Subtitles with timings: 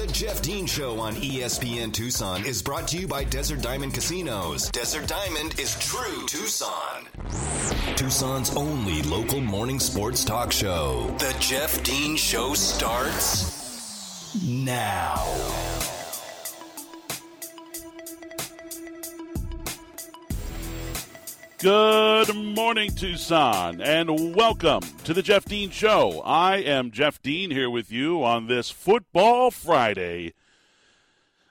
[0.00, 4.70] The Jeff Dean Show on ESPN Tucson is brought to you by Desert Diamond Casinos.
[4.70, 7.06] Desert Diamond is true Tucson.
[7.96, 11.14] Tucson's only local morning sports talk show.
[11.18, 15.69] The Jeff Dean Show starts now.
[21.62, 26.22] Good morning, Tucson, and welcome to the Jeff Dean Show.
[26.24, 30.32] I am Jeff Dean here with you on this Football Friday.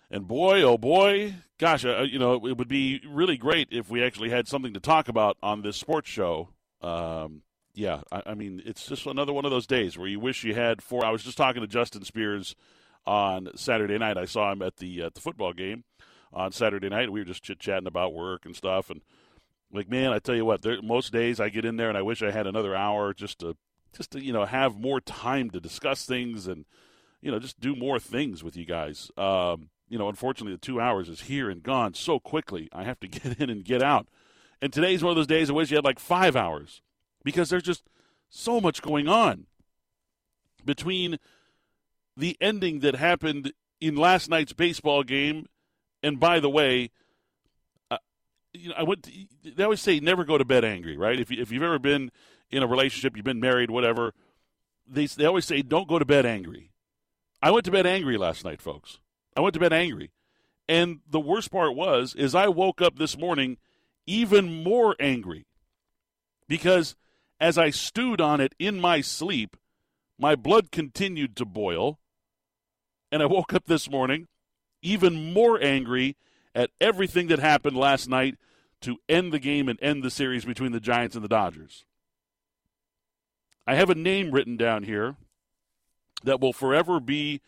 [0.10, 4.04] And boy, oh boy, gosh, uh, you know, it would be really great if we
[4.04, 6.50] actually had something to talk about on this sports show.
[6.82, 7.44] Um,
[7.76, 10.56] yeah, I, I mean, it's just another one of those days where you wish you
[10.56, 11.06] had four.
[11.06, 12.56] I was just talking to Justin Spears
[13.06, 14.18] on Saturday night.
[14.18, 15.84] I saw him at the uh, the football game
[16.34, 17.12] on Saturday night.
[17.12, 19.02] We were just chit chatting about work and stuff, and
[19.72, 22.02] like man, I tell you what, there, most days I get in there and I
[22.02, 23.56] wish I had another hour just to
[23.96, 26.66] just to you know have more time to discuss things and
[27.22, 29.12] you know just do more things with you guys.
[29.18, 32.70] Um, you know, unfortunately, the two hours is here and gone so quickly.
[32.72, 34.08] I have to get in and get out.
[34.62, 36.82] And today's one of those days I wish you had like five hours
[37.24, 37.84] because there's just
[38.30, 39.48] so much going on
[40.66, 41.18] between
[42.16, 45.48] the ending that happened in last night's baseball game.
[46.04, 46.92] And by the way,
[48.54, 48.84] you know, I.
[48.84, 49.12] To,
[49.56, 51.20] they always say never go to bed angry, right?
[51.20, 52.12] If you, if you've ever been
[52.52, 54.14] in a relationship, you've been married, whatever.
[54.88, 56.72] They they always say don't go to bed angry.
[57.42, 59.00] I went to bed angry last night, folks.
[59.36, 60.12] I went to bed angry,
[60.68, 63.58] and the worst part was is I woke up this morning
[64.06, 65.46] even more angry
[66.48, 66.96] because
[67.40, 69.56] as I stewed on it in my sleep,
[70.18, 72.00] my blood continued to boil,
[73.12, 74.28] and I woke up this morning
[74.82, 76.18] even more angry
[76.56, 78.36] at everything that happened last night
[78.82, 81.86] to end the game and end the series between the Giants and the Dodgers.
[83.68, 85.16] I have a name written down here
[86.24, 87.42] that will forever be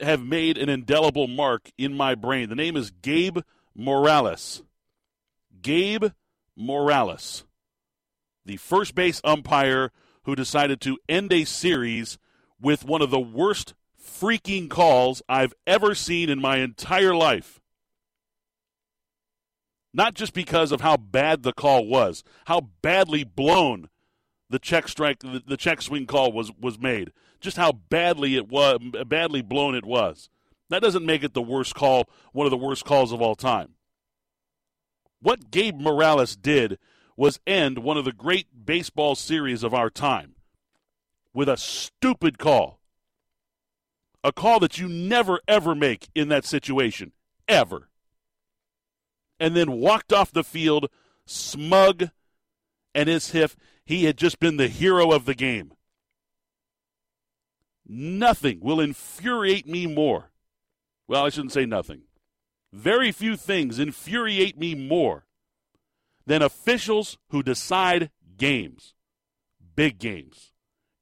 [0.00, 2.48] have made an indelible mark in my brain.
[2.48, 3.38] The name is Gabe
[3.74, 4.62] Morales.
[5.60, 6.06] Gabe
[6.56, 7.44] Morales,
[8.44, 9.90] the first base umpire
[10.24, 12.18] who decided to end a series
[12.60, 17.60] with one of the worst freaking calls I've ever seen in my entire life.
[19.94, 23.88] Not just because of how bad the call was, how badly blown
[24.48, 27.12] the check strike, the, check swing call was was made.
[27.40, 30.28] Just how badly it was, badly blown it was.
[30.70, 33.74] That doesn't make it the worst call, one of the worst calls of all time.
[35.20, 36.78] What Gabe Morales did
[37.16, 40.34] was end one of the great baseball series of our time
[41.34, 42.78] with a stupid call
[44.24, 47.12] a call that you never, ever make in that situation.
[47.48, 47.88] Ever.
[49.40, 50.88] And then walked off the field
[51.26, 52.10] smug
[52.94, 55.72] and as if he had just been the hero of the game.
[57.86, 60.30] Nothing will infuriate me more.
[61.08, 62.02] Well, I shouldn't say nothing.
[62.72, 65.26] Very few things infuriate me more
[66.24, 68.94] than officials who decide games.
[69.74, 70.52] Big games.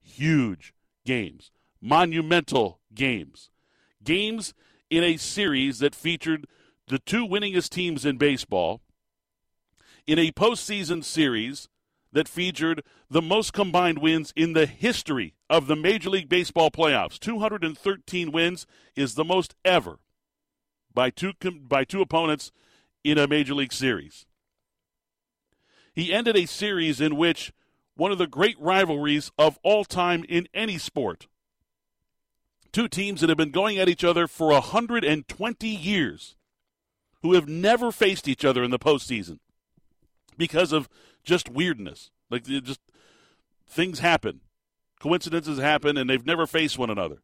[0.00, 0.72] Huge
[1.04, 3.50] games monumental games.
[4.02, 4.54] Games
[4.88, 6.46] in a series that featured
[6.88, 8.80] the two winningest teams in baseball,
[10.06, 11.68] in a postseason series
[12.12, 17.18] that featured the most combined wins in the history of the Major League Baseball playoffs.
[17.18, 18.66] 213 wins
[18.96, 20.00] is the most ever
[20.92, 22.50] by two, by two opponents
[23.04, 24.26] in a Major League series.
[25.94, 27.52] He ended a series in which
[27.94, 31.28] one of the great rivalries of all time in any sport
[32.72, 36.36] Two teams that have been going at each other for 120 years,
[37.22, 39.38] who have never faced each other in the postseason
[40.36, 40.88] because of
[41.24, 42.10] just weirdness.
[42.30, 42.80] Like, just
[43.66, 44.40] things happen,
[45.00, 47.18] coincidences happen, and they've never faced one another.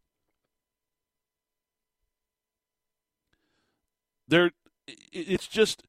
[4.29, 4.51] There,
[5.13, 5.85] it's just,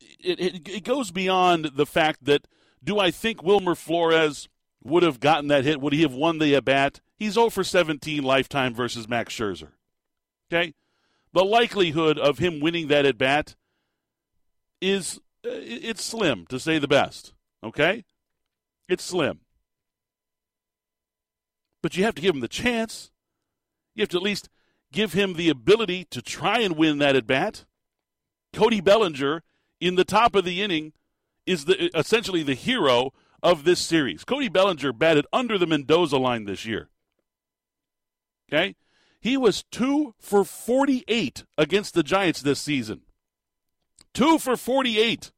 [0.00, 2.46] it, it, it goes beyond the fact that
[2.84, 4.48] do I think Wilmer Flores
[4.84, 5.80] would have gotten that hit?
[5.80, 7.00] Would he have won the at bat?
[7.16, 9.70] He's 0 for 17 lifetime versus Max Scherzer.
[10.52, 10.74] Okay?
[11.32, 13.56] The likelihood of him winning that at bat
[14.80, 17.32] is uh, it's slim to say the best.
[17.64, 18.04] Okay?
[18.88, 19.40] It's slim.
[21.82, 23.10] But you have to give him the chance.
[23.94, 24.48] You have to at least
[24.92, 27.64] give him the ability to try and win that at bat.
[28.52, 29.42] Cody Bellinger
[29.80, 30.92] in the top of the inning
[31.46, 33.12] is the essentially the hero
[33.42, 34.24] of this series.
[34.24, 36.88] Cody Bellinger batted under the Mendoza line this year.
[38.52, 38.76] Okay?
[39.20, 43.02] He was 2 for 48 against the Giants this season.
[44.14, 45.32] 2 for 48.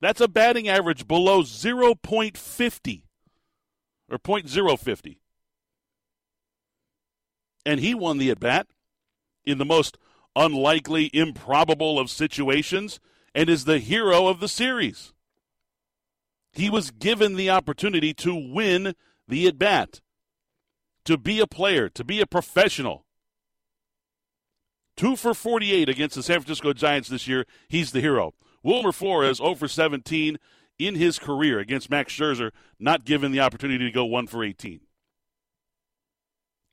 [0.00, 3.02] That's a batting average below 0.50
[4.10, 5.16] or .050.
[7.66, 8.66] And he won the at bat
[9.44, 9.98] in the most
[10.36, 13.00] unlikely, improbable of situations
[13.34, 15.12] and is the hero of the series.
[16.52, 18.94] He was given the opportunity to win
[19.26, 20.00] the at bat,
[21.08, 23.06] to be a player, to be a professional.
[24.94, 27.46] Two for 48 against the San Francisco Giants this year.
[27.66, 28.34] He's the hero.
[28.62, 30.38] Wilmer Flores, 0 for 17
[30.78, 34.80] in his career against Max Scherzer, not given the opportunity to go 1 for 18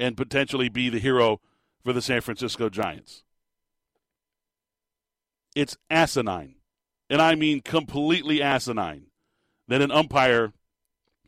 [0.01, 1.39] and potentially be the hero
[1.81, 3.23] for the San Francisco Giants.
[5.55, 6.55] It's asinine,
[7.09, 9.05] and I mean completely asinine,
[9.69, 10.51] that an umpire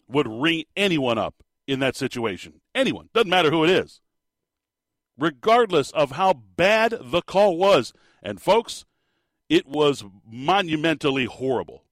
[0.09, 1.35] would ring anyone up
[1.67, 2.59] in that situation.
[2.77, 3.09] Anyone.
[3.11, 4.01] Doesn't matter who it is.
[5.17, 7.91] Regardless of how bad the call was.
[8.21, 8.85] And folks,
[9.49, 11.85] it was monumentally horrible.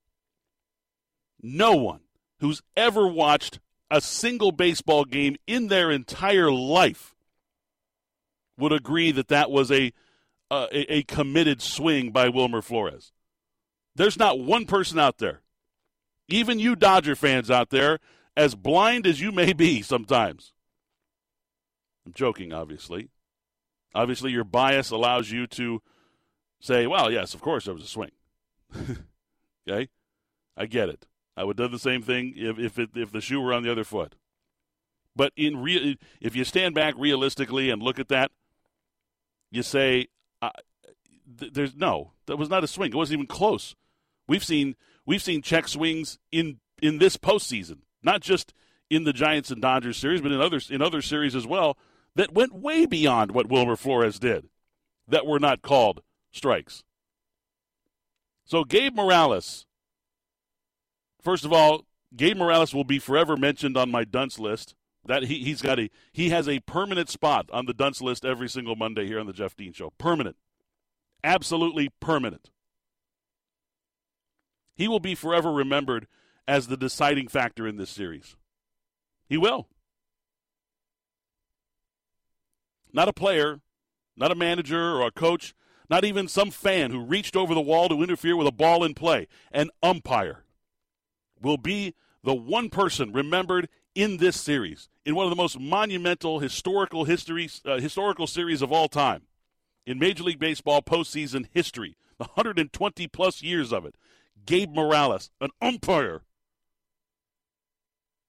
[1.42, 2.02] No one
[2.40, 3.60] who's ever watched
[3.90, 7.16] a single baseball game in their entire life
[8.58, 9.92] would agree that that was a,
[10.52, 13.12] uh, a, a committed swing by Wilmer Flores.
[13.96, 15.42] There's not one person out there,
[16.28, 18.00] even you Dodger fans out there,
[18.38, 20.52] as blind as you may be sometimes.
[22.06, 23.10] I'm joking, obviously.
[23.94, 25.82] Obviously, your bias allows you to
[26.60, 28.12] say, well, yes, of course there was a swing.
[29.68, 29.90] okay?
[30.58, 31.08] I get it.
[31.38, 33.72] I would do the same thing if if, it, if the shoe were on the
[33.72, 34.16] other foot.
[35.16, 38.32] But in real, if you stand back realistically and look at that,
[39.52, 40.08] you say,
[41.40, 42.92] th- "There's no, that was not a swing.
[42.92, 43.76] It wasn't even close."
[44.28, 44.76] We've seen
[45.06, 48.54] we've seen check swings in in this postseason, not just
[48.90, 51.78] in the Giants and Dodgers series, but in others in other series as well,
[52.16, 54.50] that went way beyond what Wilmer Flores did,
[55.08, 56.02] that were not called
[56.32, 56.84] strikes.
[58.46, 59.66] So Gabe Morales
[61.26, 64.76] First of all, Gabe Morales will be forever mentioned on my dunce list.
[65.08, 68.48] That he, he's got a he has a permanent spot on the dunce list every
[68.48, 69.92] single Monday here on the Jeff Dean Show.
[69.98, 70.36] Permanent,
[71.24, 72.52] absolutely permanent.
[74.76, 76.08] He will be forever remembered
[76.48, 78.36] as the deciding factor in this series.
[79.28, 79.68] He will.
[82.96, 83.60] Not a player,
[84.16, 85.54] not a manager or a coach,
[85.90, 88.94] not even some fan who reached over the wall to interfere with a ball in
[88.94, 89.28] play.
[89.52, 90.46] An umpire
[91.42, 91.94] will be
[92.24, 97.62] the one person remembered in this series, in one of the most monumental historical histories,
[97.66, 99.24] uh, historical series of all time,
[99.86, 103.96] in Major League Baseball postseason history, 120 plus years of it.
[104.46, 106.22] Gabe Morales, an umpire,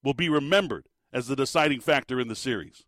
[0.03, 2.85] will be remembered as the deciding factor in the series.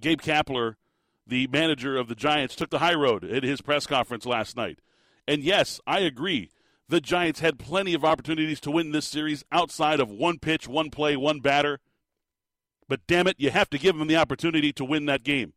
[0.00, 0.74] Gabe Kapler,
[1.26, 4.80] the manager of the Giants, took the high road at his press conference last night.
[5.26, 6.50] And yes, I agree
[6.88, 10.90] the Giants had plenty of opportunities to win this series outside of one pitch, one
[10.90, 11.80] play, one batter.
[12.88, 15.54] But damn it, you have to give them the opportunity to win that game,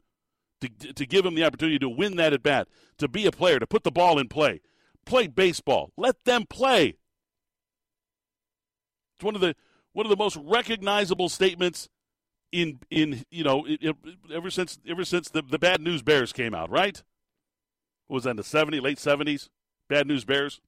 [0.62, 2.68] to, to give them the opportunity to win that at bat,
[2.98, 4.62] to be a player, to put the ball in play.
[5.06, 5.92] Play baseball.
[5.98, 6.96] Let them play.
[9.16, 9.56] It's one of the
[9.94, 11.90] one of the most recognizable statements
[12.52, 13.66] in in you know
[14.34, 17.04] ever since ever since the, the bad news bears came out right
[18.08, 19.50] what was that in the 70s late 70s
[19.90, 20.62] bad news bears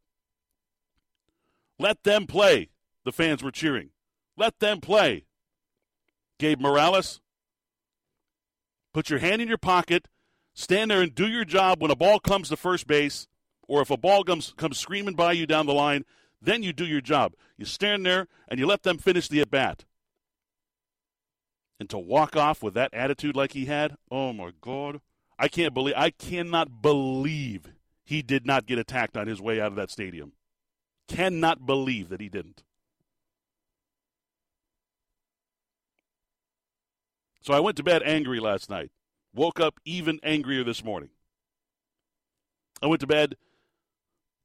[1.80, 2.70] let them play.
[3.06, 3.92] The fans were cheering.
[4.38, 5.26] Let them play.
[6.38, 7.22] Gabe Morales,
[8.94, 10.08] put your hand in your pocket,
[10.54, 13.28] stand there and do your job when a ball comes to first base,
[13.68, 16.06] or if a ball comes, comes screaming by you down the line,
[16.42, 17.34] then you do your job.
[17.58, 19.86] You stand there and you let them finish the at bat.
[21.80, 25.00] And to walk off with that attitude like he had, oh my God.
[25.38, 27.72] I can't believe I cannot believe
[28.04, 30.34] he did not get attacked on his way out of that stadium.
[31.08, 32.64] Cannot believe that he didn't.
[37.42, 38.92] So I went to bed angry last night.
[39.34, 41.10] Woke up even angrier this morning.
[42.82, 43.38] I went to bed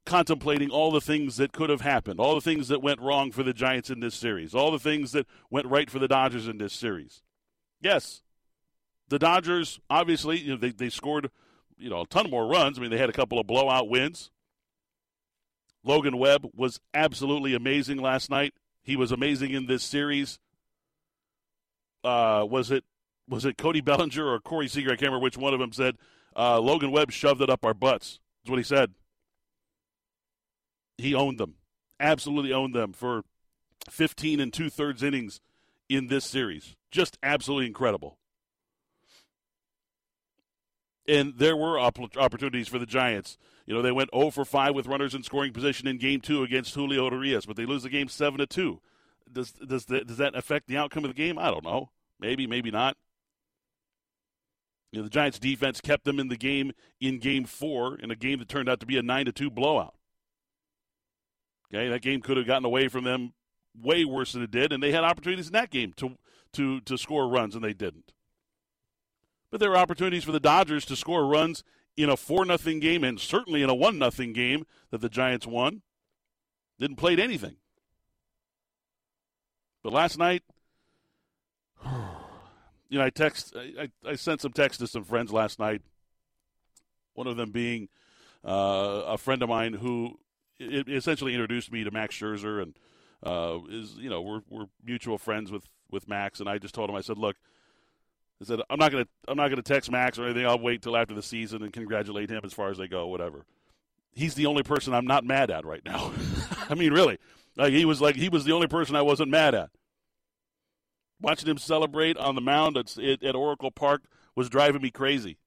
[0.07, 3.43] contemplating all the things that could have happened, all the things that went wrong for
[3.43, 6.59] the Giants in this series, all the things that went right for the Dodgers in
[6.59, 7.23] this series.
[7.85, 8.23] Yes,
[9.11, 11.31] the Dodgers obviously you know, they they scored
[11.77, 12.79] you know a ton more runs.
[12.79, 14.31] I mean they had a couple of blowout wins.
[15.85, 18.55] Logan Webb was absolutely amazing last night.
[18.83, 20.39] He was amazing in this series.
[22.03, 22.85] Uh, was it
[23.29, 24.89] was it Cody Bellinger or Corey Seager?
[24.89, 25.97] I can't remember which one of them said
[26.35, 28.19] uh, Logan Webb shoved it up our butts.
[28.43, 28.95] That's what he said.
[30.97, 31.57] He owned them,
[32.01, 33.25] absolutely owned them for
[33.91, 35.41] 15 and two thirds innings
[35.91, 36.77] in this series.
[36.95, 38.19] Just absolutely incredible.
[41.07, 43.37] And there were opportunities for the Giants
[43.67, 46.43] you know, they went 0 for 5 with runners in scoring position in game two
[46.43, 48.81] against Julio Urias, but they lose the game 7 to 2.
[49.33, 51.39] Does, does, the, does that affect the outcome of the game?
[51.39, 51.91] I don't know.
[52.21, 52.97] Maybe, maybe not.
[54.93, 58.17] You know, the Giants' defense kept them in the game in Game Four in a
[58.17, 59.95] game that turned out to be a nine to two blowout.
[61.75, 63.33] Okay, that game could have gotten away from them
[63.77, 66.17] way worse than it did, and they had opportunities in that game to
[66.55, 68.13] to to score runs, and they didn't.
[69.51, 71.63] But there were opportunities for the Dodgers to score runs
[71.97, 75.47] in a four nothing game, and certainly in a one nothing game that the Giants
[75.47, 75.83] won.
[76.79, 77.57] Didn't play anything.
[79.83, 80.43] But last night,
[81.85, 85.83] you know, I text, I, I sent some text to some friends last night.
[87.13, 87.89] One of them being
[88.45, 90.19] uh, a friend of mine who
[90.61, 92.75] essentially introduced me to Max Scherzer and
[93.23, 96.91] uh, is you know we're we're mutual friends with with Max, and I just told
[96.91, 97.37] him I said, look,
[98.43, 100.47] I said I'm not gonna I'm not gonna text Max or anything.
[100.47, 103.47] I'll wait till after the season and congratulate him as far as they go, whatever.
[104.13, 106.13] He's the only person I'm not mad at right now.
[106.69, 107.19] I mean, really,
[107.57, 109.71] like he was like he was the only person I wasn't mad at.
[111.21, 114.03] Watching him celebrate on the mound at, at Oracle Park
[114.35, 115.39] was driving me crazy,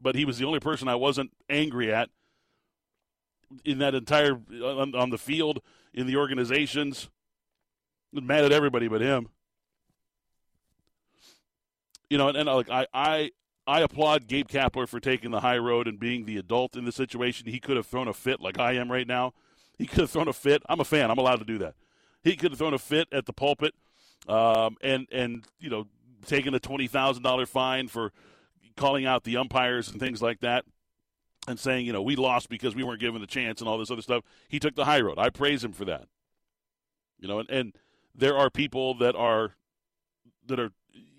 [0.00, 2.10] but he was the only person I wasn't angry at
[3.64, 5.60] in that entire on, on the field
[5.94, 7.08] in the organizations.
[8.12, 9.28] Mad at everybody but him.
[12.10, 13.30] You know, and, and like I, I
[13.66, 16.92] I applaud Gabe Kapler for taking the high road and being the adult in the
[16.92, 17.48] situation.
[17.48, 19.34] He could have thrown a fit like I am right now.
[19.76, 20.62] He could have thrown a fit.
[20.68, 21.10] I'm a fan.
[21.10, 21.74] I'm allowed to do that.
[22.22, 23.74] He could have thrown a fit at the pulpit,
[24.28, 25.86] um, and and you know
[26.24, 28.12] taking a twenty thousand dollar fine for
[28.76, 30.64] calling out the umpires and things like that
[31.48, 33.90] and saying, you know, we lost because we weren't given the chance and all this
[33.90, 34.24] other stuff.
[34.48, 35.18] He took the high road.
[35.18, 36.06] I praise him for that.
[37.18, 37.72] You know, and, and
[38.14, 39.54] there are people that are
[40.46, 40.70] that are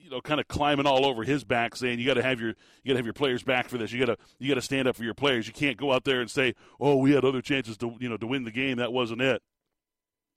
[0.08, 2.50] you know kind of climbing all over his back saying you got to have your
[2.50, 3.92] you got to have your players back for this.
[3.92, 5.48] You got to you got to stand up for your players.
[5.48, 8.16] You can't go out there and say, "Oh, we had other chances to you know
[8.16, 8.78] to win the game.
[8.78, 9.42] That wasn't it."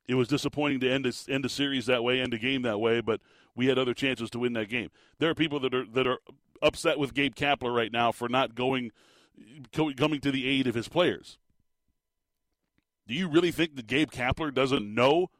[0.08, 3.00] It was disappointing to end end a series that way, end a game that way,
[3.00, 3.20] but
[3.54, 4.90] we had other chances to win that game.
[5.20, 6.18] There are people that are that are
[6.60, 8.90] upset with Gabe Kapler right now for not going
[9.72, 11.38] coming to the aid of his players.
[13.06, 15.30] Do you really think that Gabe Kapler doesn't know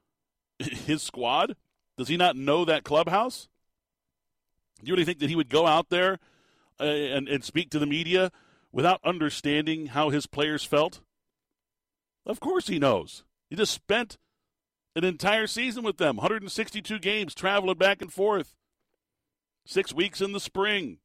[0.58, 1.56] his squad?
[1.99, 3.50] Does he not know that clubhouse?
[4.82, 6.18] Do you really think that he would go out there
[6.80, 8.30] uh, and, and speak to the media
[8.72, 11.00] without understanding how his players felt?
[12.26, 13.25] Of course he knows.
[13.49, 14.18] He just spent
[14.96, 18.54] an entire season with them 162 games, traveling back and forth,
[19.66, 20.99] six weeks in the spring,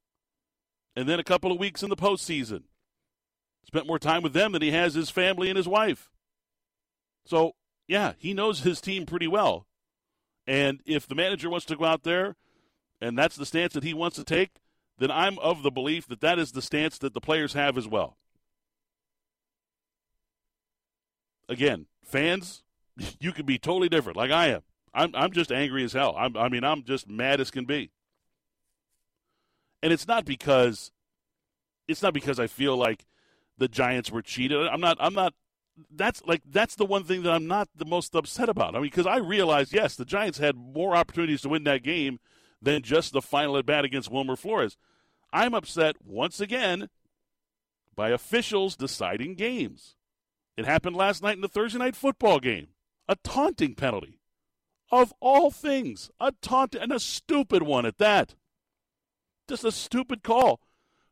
[0.96, 2.64] and then a couple of weeks in the postseason
[3.66, 6.10] spent more time with them than he has his family and his wife.
[7.26, 7.56] So,
[7.88, 9.66] yeah, he knows his team pretty well.
[10.48, 12.36] And if the manager wants to go out there
[13.02, 14.52] and that's the stance that he wants to take,
[14.98, 17.88] then I'm of the belief that that is the stance that the players have as
[17.88, 18.18] well.
[21.48, 22.64] Again, fans,
[23.20, 24.62] you can be totally different, like I am.
[24.94, 26.16] I'm, I'm just angry as hell.
[26.18, 27.92] I'm, I mean, I'm just mad as can be.
[29.84, 30.92] And it's not because
[31.88, 33.06] it's not because I feel like
[33.58, 34.68] the Giants were cheated.
[34.68, 34.98] I'm not.
[35.00, 35.34] I'm not.
[35.94, 38.76] That's like that's the one thing that I'm not the most upset about.
[38.76, 42.20] I mean, because I realize yes, the Giants had more opportunities to win that game
[42.62, 44.78] than just the final at bat against Wilmer Flores.
[45.32, 46.90] I'm upset once again
[47.96, 49.96] by officials deciding games.
[50.58, 52.68] It happened last night in the Thursday night football game.
[53.08, 54.20] A taunting penalty.
[54.92, 58.36] Of all things, a taunt and a stupid one at that.
[59.48, 60.62] Just a stupid call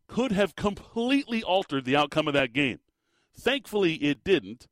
[0.08, 2.80] could have completely altered the outcome of that game.
[3.36, 4.68] Thankfully, it didn't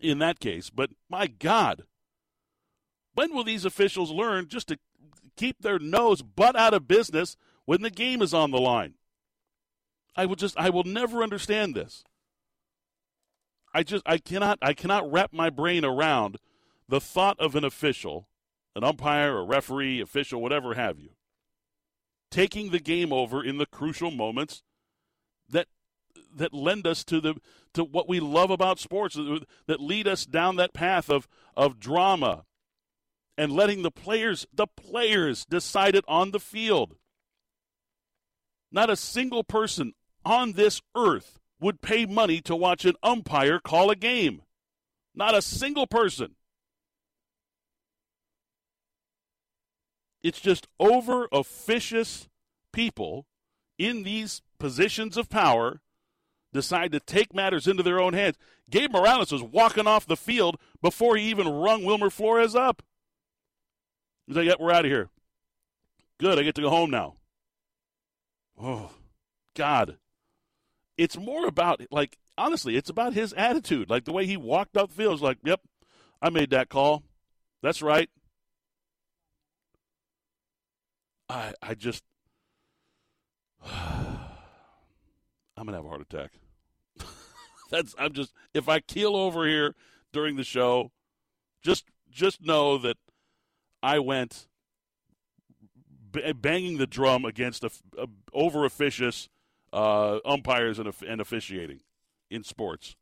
[0.00, 0.70] in that case.
[0.70, 1.84] But my God,
[3.14, 4.78] when will these officials learn just to
[5.36, 8.94] keep their nose butt out of business when the game is on the line?
[10.16, 12.04] I will just I will never understand this.
[13.72, 16.38] I just I cannot I cannot wrap my brain around
[16.88, 18.28] the thought of an official,
[18.76, 21.10] an umpire, a referee, official, whatever have you,
[22.30, 24.62] taking the game over in the crucial moments
[25.48, 25.66] that
[26.36, 27.34] that lend us to the
[27.72, 29.18] to what we love about sports
[29.66, 32.44] that lead us down that path of of drama
[33.36, 36.96] and letting the players the players decide it on the field
[38.70, 39.92] not a single person
[40.24, 44.42] on this earth would pay money to watch an umpire call a game
[45.14, 46.34] not a single person
[50.24, 52.28] It's just over officious
[52.72, 53.26] people
[53.78, 55.82] in these positions of power
[56.50, 58.38] decide to take matters into their own hands.
[58.70, 62.82] Gabe Morales was walking off the field before he even rung Wilmer Flores up.
[64.26, 65.10] He's like, yeah, we're out of here.
[66.18, 67.16] Good, I get to go home now.
[68.60, 68.90] Oh,
[69.54, 69.98] God.
[70.96, 73.90] It's more about, like, honestly, it's about his attitude.
[73.90, 75.14] Like the way he walked up the field.
[75.14, 75.60] It's like, yep,
[76.20, 77.02] I made that call.
[77.62, 78.10] That's right.
[81.28, 82.04] I I just
[83.64, 84.18] I'm
[85.56, 86.32] gonna have a heart attack.
[87.70, 89.74] That's I'm just if I keel over here
[90.12, 90.92] during the show,
[91.62, 92.98] just just know that
[93.84, 94.48] I went
[96.36, 99.28] banging the drum against a, a over officious
[99.74, 101.80] uh, umpires and, and officiating
[102.30, 102.96] in sports,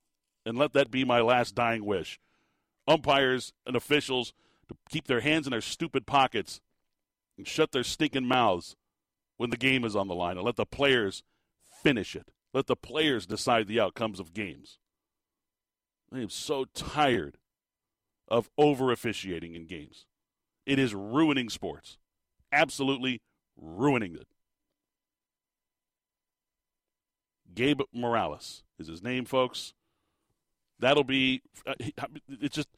[0.45, 2.19] and let that be my last dying wish.
[2.89, 4.33] Umpires and officials
[4.67, 6.61] to keep their hands in their stupid pockets
[7.39, 8.75] and shut their stinking mouths
[9.37, 11.23] when the game is on the line, and let the players
[11.85, 12.33] finish it.
[12.53, 14.79] Let the players decide the outcomes of games.
[16.12, 17.39] I am so tired
[18.27, 20.07] of over officiating in games.
[20.66, 21.99] It is ruining sports.
[22.52, 23.21] Absolutely
[23.57, 24.26] ruining it.
[27.54, 29.75] Gabe Morales is his name, folks.
[30.78, 31.42] That'll be.
[31.66, 31.75] Uh,
[32.28, 32.69] it just.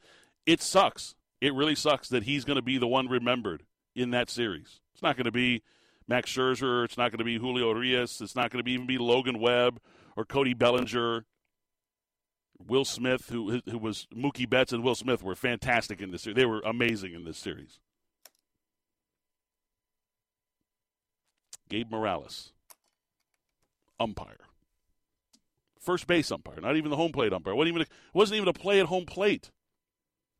[0.45, 1.15] It sucks.
[1.41, 3.63] It really sucks that he's going to be the one remembered
[3.95, 4.79] in that series.
[4.93, 5.63] It's not going to be
[6.07, 6.85] Max Scherzer.
[6.85, 8.21] It's not going to be Julio Urias.
[8.21, 9.79] It's not going to be even be Logan Webb
[10.15, 11.25] or Cody Bellinger.
[12.57, 16.35] Will Smith, who who was Mookie Betts and Will Smith were fantastic in this series.
[16.35, 17.79] They were amazing in this series.
[21.69, 22.53] Gabe Morales,
[23.99, 24.45] umpire,
[25.79, 27.55] first base umpire, not even the home plate umpire.
[27.55, 29.51] wasn't even a, wasn't even a play at home plate.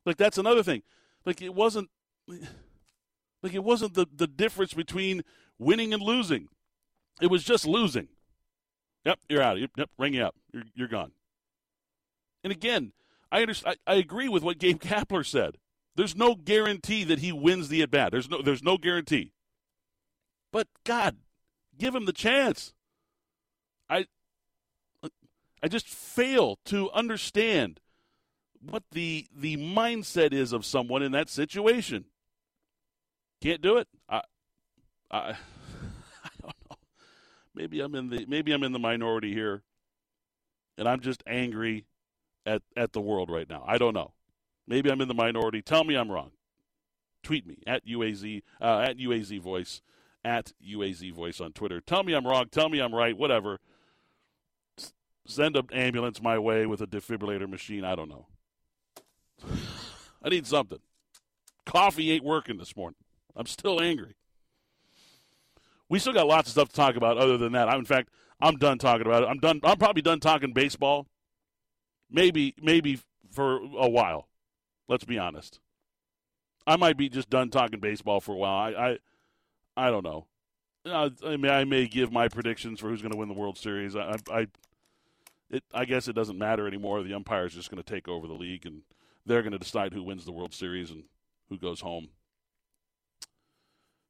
[0.05, 0.83] Like that's another thing.
[1.25, 1.89] Like it wasn't.
[3.43, 5.21] Like it wasn't the, the difference between
[5.59, 6.47] winning and losing.
[7.21, 8.07] It was just losing.
[9.05, 9.59] Yep, you're out.
[9.59, 10.35] Yep, ring you up.
[10.51, 11.11] You're, you're gone.
[12.45, 12.93] And again,
[13.31, 15.57] I, understand, I, I agree with what Gabe Kapler said.
[15.95, 18.11] There's no guarantee that he wins the at bat.
[18.11, 19.31] There's no there's no guarantee.
[20.51, 21.17] But God,
[21.75, 22.73] give him the chance.
[23.89, 24.05] I
[25.63, 27.79] I just fail to understand
[28.61, 32.05] what the the mindset is of someone in that situation.
[33.41, 33.87] Can't do it.
[34.07, 34.21] I,
[35.09, 36.77] I, I don't know.
[37.55, 39.63] Maybe I'm in the maybe I'm in the minority here,
[40.77, 41.85] and I'm just angry
[42.45, 43.63] at at the world right now.
[43.67, 44.13] I don't know.
[44.67, 45.61] Maybe I'm in the minority.
[45.61, 46.31] Tell me I'm wrong.
[47.23, 49.81] Tweet me at UAZ uh, at UAZ Voice
[50.23, 51.79] at UAZ Voice on Twitter.
[51.81, 52.45] Tell me I'm wrong.
[52.49, 53.17] Tell me I'm right.
[53.17, 53.59] Whatever.
[54.77, 54.93] S-
[55.25, 57.83] send an ambulance my way with a defibrillator machine.
[57.83, 58.27] I don't know.
[60.23, 60.79] I need something.
[61.65, 62.97] Coffee ain't working this morning.
[63.35, 64.15] I'm still angry.
[65.89, 67.69] We still got lots of stuff to talk about other than that.
[67.69, 69.27] I, in fact, I'm done talking about it.
[69.27, 69.59] I'm done.
[69.63, 71.07] I'm probably done talking baseball.
[72.15, 72.99] Maybe, maybe
[73.29, 74.29] for a while.
[74.87, 75.59] Let's be honest.
[76.65, 78.55] I might be just done talking baseball for a while.
[78.55, 78.97] I, I,
[79.75, 80.25] I don't know.
[80.85, 83.57] I, I, may, I may give my predictions for who's going to win the World
[83.57, 83.97] Series.
[83.97, 84.47] I, I,
[85.49, 87.03] it, I guess it doesn't matter anymore.
[87.03, 88.83] The umpire is just going to take over the league, and
[89.25, 91.03] they're going to decide who wins the World Series and
[91.49, 92.07] who goes home.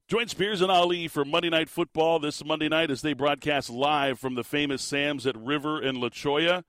[0.08, 4.20] Join Spears and Ali for Monday Night Football this Monday night as they broadcast live
[4.20, 6.64] from the famous Sam's at River and La Cholla.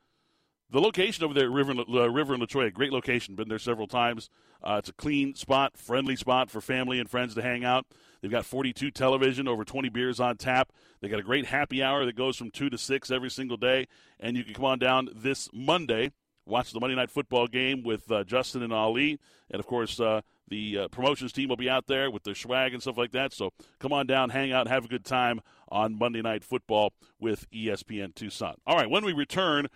[0.70, 3.36] The location over there River, uh, River and great location.
[3.36, 4.28] Been there several times.
[4.62, 7.86] Uh, it's a clean spot, friendly spot for family and friends to hang out.
[8.20, 10.72] They've got 42 television, over 20 beers on tap.
[11.00, 13.86] They got a great happy hour that goes from 2 to 6 every single day.
[14.18, 16.10] And you can come on down this Monday,
[16.46, 19.20] watch the Monday Night Football game with uh, Justin and Ali.
[19.48, 22.72] And, of course, uh, the uh, promotions team will be out there with their swag
[22.72, 23.32] and stuff like that.
[23.32, 27.50] So come on down, hang out, have a good time on Monday Night Football with
[27.50, 28.54] ESPN Tucson.
[28.66, 29.66] All right, when we return,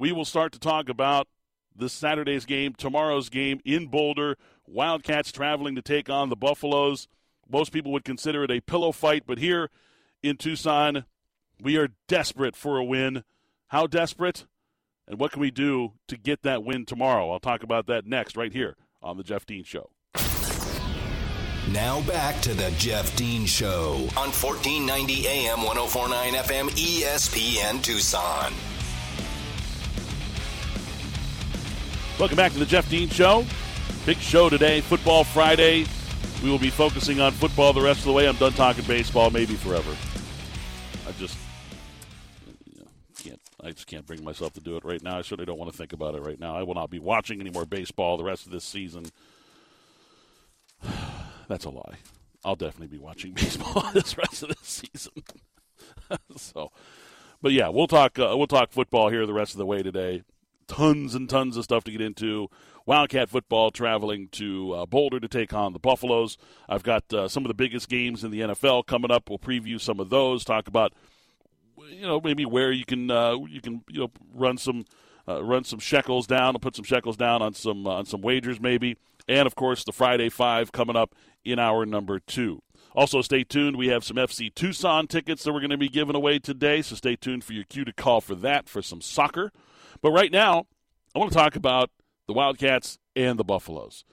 [0.00, 1.28] we will start to talk about
[1.76, 4.36] this Saturday's game, tomorrow's game in Boulder.
[4.66, 7.06] Wildcats traveling to take on the Buffaloes.
[7.48, 9.68] Most people would consider it a pillow fight, but here
[10.22, 11.04] in Tucson,
[11.60, 13.24] we are desperate for a win.
[13.68, 14.46] How desperate?
[15.06, 17.30] And what can we do to get that win tomorrow?
[17.30, 19.90] I'll talk about that next, right here on The Jeff Dean Show.
[21.72, 28.54] Now back to the Jeff Dean Show on 1490 AM 1049 FM ESPN Tucson.
[32.20, 33.46] Welcome back to the Jeff Dean Show.
[34.04, 35.86] Big show today, Football Friday.
[36.42, 38.28] We will be focusing on football the rest of the way.
[38.28, 39.96] I'm done talking baseball, maybe forever.
[41.08, 41.38] I just
[42.66, 42.86] you know,
[43.18, 43.40] can't.
[43.64, 45.16] I just can't bring myself to do it right now.
[45.16, 46.54] I certainly don't want to think about it right now.
[46.54, 49.06] I will not be watching any more baseball the rest of this season.
[51.48, 51.96] That's a lie.
[52.44, 55.22] I'll definitely be watching baseball this rest of the season.
[56.36, 56.70] so,
[57.40, 58.18] but yeah, we'll talk.
[58.18, 60.22] Uh, we'll talk football here the rest of the way today.
[60.70, 62.48] Tons and tons of stuff to get into.
[62.86, 66.38] Wildcat football traveling to uh, Boulder to take on the Buffaloes.
[66.68, 69.28] I've got uh, some of the biggest games in the NFL coming up.
[69.28, 70.44] We'll preview some of those.
[70.44, 70.92] Talk about
[71.90, 74.84] you know maybe where you can uh, you can you know run some
[75.28, 78.20] uh, run some shekels down and put some shekels down on some uh, on some
[78.20, 78.96] wagers maybe.
[79.28, 82.62] And of course the Friday five coming up in hour number two.
[82.94, 83.76] Also, stay tuned.
[83.76, 86.96] We have some FC Tucson tickets that we're going to be giving away today, so
[86.96, 89.52] stay tuned for your cue to call for that for some soccer.
[90.02, 90.66] But right now,
[91.14, 91.90] I want to talk about
[92.26, 94.04] the Wildcats and the Buffaloes.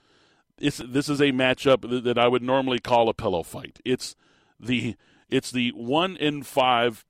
[0.60, 3.80] It's, this is a matchup that I would normally call a pillow fight.
[3.86, 4.15] It's
[4.60, 4.95] the
[5.30, 7.06] it's the one in five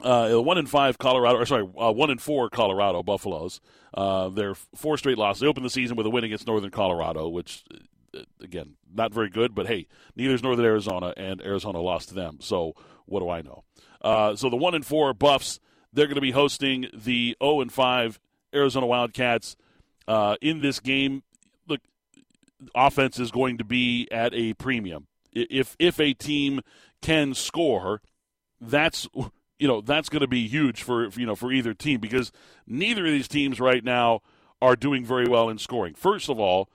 [0.00, 3.60] uh, one in five Colorado, or sorry, uh, one in four Colorado Buffaloes.
[3.92, 5.40] Uh, they're four straight losses.
[5.40, 7.64] They opened the season with a win against Northern Colorado, which
[8.16, 9.54] uh, again not very good.
[9.54, 12.38] But hey, neither is Northern Arizona, and Arizona lost to them.
[12.40, 12.74] So
[13.06, 13.64] what do I know?
[14.00, 15.60] Uh, so the one in four Buffs,
[15.94, 18.18] they're going to be hosting the zero oh and five
[18.54, 19.56] Arizona Wildcats
[20.06, 21.22] uh, in this game.
[21.66, 21.80] Look,
[22.74, 25.06] offense is going to be at a premium.
[25.32, 26.60] If if a team
[27.00, 28.02] can score,
[28.60, 29.08] that's
[29.58, 32.32] you know that's going to be huge for you know for either team because
[32.66, 34.20] neither of these teams right now
[34.60, 35.94] are doing very well in scoring.
[35.94, 36.68] First of all,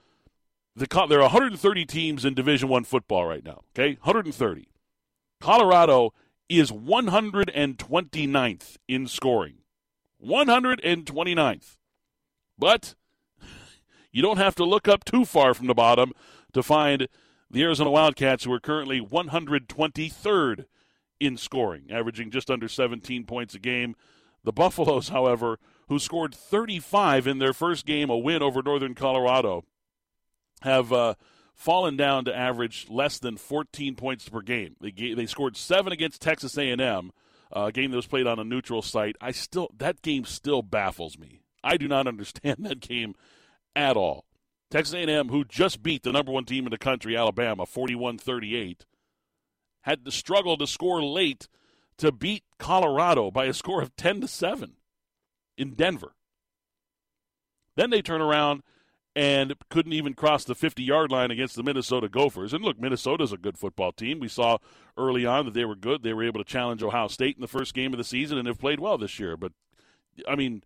[0.75, 3.61] the there are 130 teams in Division One football right now.
[3.73, 4.67] Okay, 130.
[5.41, 6.13] Colorado
[6.49, 9.55] is 129th in scoring.
[10.25, 11.77] 129th.
[12.57, 12.95] But
[14.11, 16.13] you don't have to look up too far from the bottom
[16.53, 17.07] to find
[17.49, 20.65] the Arizona Wildcats, who are currently 123rd
[21.19, 23.95] in scoring, averaging just under 17 points a game.
[24.43, 29.63] The Buffaloes, however, who scored 35 in their first game, a win over Northern Colorado,
[30.61, 31.15] have uh,
[31.59, 34.77] fallen down to average less than 14 points per game.
[34.79, 37.11] They, they scored seven against Texas A&M,
[37.53, 39.17] uh, a game that was played on a neutral site.
[39.19, 41.41] I still that game still baffles me.
[41.61, 43.13] I do not understand that game
[43.75, 44.25] at all.
[44.71, 48.81] Texas A&M, who just beat the number one team in the country, Alabama, 41-38,
[49.81, 51.47] had to struggle to score late
[51.97, 54.73] to beat Colorado by a score of 10 to 7
[55.57, 56.13] in Denver.
[57.75, 58.61] Then they turn around
[59.19, 62.53] and couldn't even cross the 50 yard line against the Minnesota Gophers.
[62.53, 64.21] And look, Minnesota's a good football team.
[64.21, 64.59] We saw
[64.97, 66.03] early on that they were good.
[66.03, 68.47] They were able to challenge Ohio State in the first game of the season and
[68.47, 69.35] have played well this year.
[69.35, 69.51] But,
[70.25, 70.63] I mean,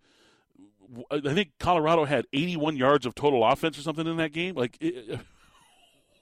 [1.10, 4.54] I think Colorado had 81 yards of total offense or something in that game.
[4.54, 5.20] Like, it,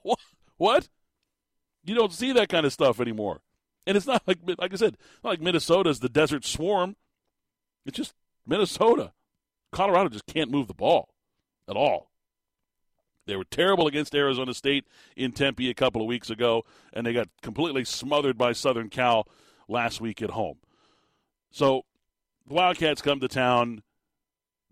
[0.56, 0.88] what?
[1.84, 3.42] You don't see that kind of stuff anymore.
[3.86, 6.96] And it's not like, like I said, like Minnesota's the desert swarm.
[7.84, 8.14] It's just
[8.46, 9.12] Minnesota.
[9.70, 11.10] Colorado just can't move the ball
[11.68, 12.11] at all.
[13.26, 17.12] They were terrible against Arizona State in Tempe a couple of weeks ago, and they
[17.12, 19.28] got completely smothered by Southern Cal
[19.68, 20.58] last week at home.
[21.50, 21.84] So
[22.46, 23.82] the Wildcats come to town.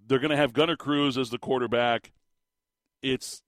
[0.05, 2.13] They're going to have Gunnar Cruz as the quarterback.
[3.03, 3.43] It's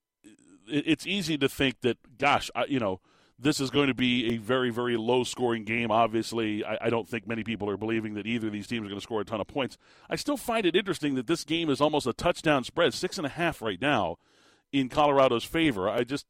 [0.69, 3.01] it's easy to think that, gosh, I, you know,
[3.37, 5.91] this is going to be a very, very low scoring game.
[5.91, 8.88] Obviously, I, I, don't think many people are believing that either of these teams are
[8.88, 9.77] going to score a ton of points.
[10.09, 13.27] I still find it interesting that this game is almost a touchdown spread, six and
[13.27, 14.19] a half right now
[14.73, 15.89] in Colorado's favor.
[15.89, 16.27] I just,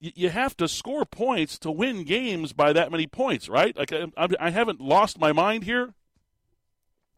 [0.00, 3.76] you have to score points to win games by that many points, right?
[3.76, 5.94] Like, I, I haven't lost my mind here.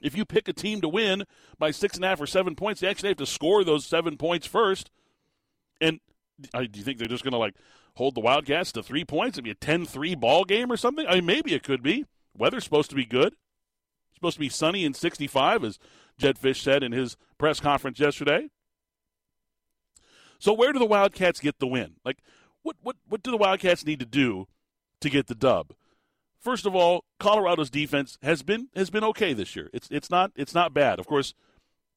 [0.02, 1.24] If you pick a team to win
[1.58, 4.16] by six and a half or seven points, they actually have to score those seven
[4.16, 4.90] points first.
[5.80, 6.00] And
[6.54, 7.54] I, do you think they're just going to like
[7.96, 9.36] hold the Wildcats to three points?
[9.36, 11.06] It'd be a 10-3 ball game or something.
[11.06, 12.06] I mean, maybe it could be.
[12.34, 13.34] Weather's supposed to be good.
[13.34, 15.78] It's supposed to be sunny and 65, as
[16.16, 18.48] Jedd Fisch said in his press conference yesterday.
[20.40, 21.94] So where do the Wildcats get the win?
[22.04, 22.18] Like,
[22.62, 24.48] what what what do the Wildcats need to do
[25.00, 25.74] to get the dub?
[26.40, 29.70] First of all, Colorado's defense has been has been okay this year.
[29.72, 30.98] It's it's not it's not bad.
[30.98, 31.34] Of course,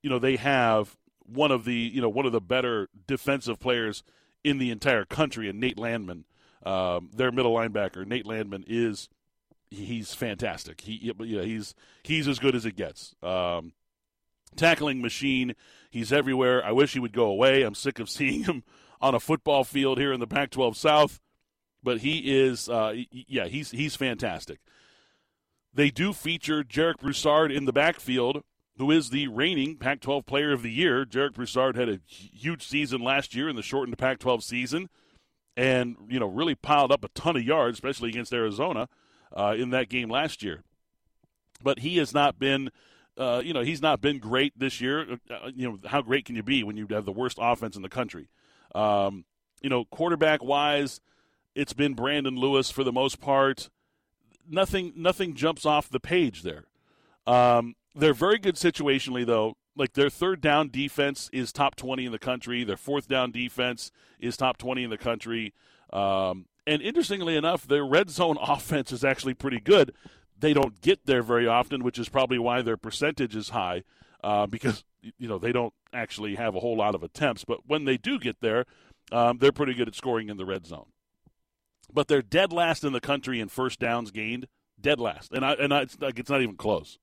[0.03, 4.03] you know they have one of the you know one of the better defensive players
[4.43, 6.25] in the entire country, and Nate Landman,
[6.65, 9.07] um, their middle linebacker, Nate Landman is
[9.71, 10.81] he's fantastic.
[10.81, 13.15] He yeah, he's he's as good as it gets.
[13.23, 13.71] Um,
[14.53, 15.55] tackling machine.
[15.89, 16.63] He's everywhere.
[16.65, 17.63] I wish he would go away.
[17.63, 18.63] I'm sick of seeing him
[19.01, 21.19] on a football field here in the Pac-12 South.
[21.83, 24.59] But he is, uh, yeah, he's he's fantastic.
[25.73, 28.43] They do feature Jarek Broussard in the backfield,
[28.77, 31.05] who is the reigning Pac 12 Player of the Year.
[31.05, 34.89] Jarek Broussard had a huge season last year in the shortened Pac 12 season
[35.57, 38.87] and, you know, really piled up a ton of yards, especially against Arizona
[39.35, 40.63] uh, in that game last year.
[41.61, 42.69] But he has not been.
[43.17, 45.19] Uh, you know he's not been great this year.
[45.29, 47.81] Uh, you know how great can you be when you have the worst offense in
[47.81, 48.29] the country?
[48.73, 49.25] Um,
[49.61, 50.99] you know quarterback wise,
[51.55, 53.69] it's been Brendon Lewis for the most part.
[54.49, 56.65] Nothing nothing jumps off the page there.
[57.25, 59.55] Um, they're very good situationally, though.
[59.75, 62.63] Like their third down defense is top 20 in the country.
[62.63, 65.53] Their fourth down defense is top 20 in the country.
[65.91, 69.93] Um, and interestingly enough, their red zone offense is actually pretty good.
[70.43, 73.83] They don't get there very often, which is probably why their percentage is high
[74.21, 74.83] uh, because
[75.17, 77.45] you know they don't actually have a whole lot of attempts.
[77.45, 78.65] But when they do get there,
[79.09, 80.87] um, they're pretty good at scoring in the red zone.
[81.93, 84.47] but they're dead last in the country in first downs gained.
[84.81, 86.97] Dead last, and I, and I, it's like it's not even close,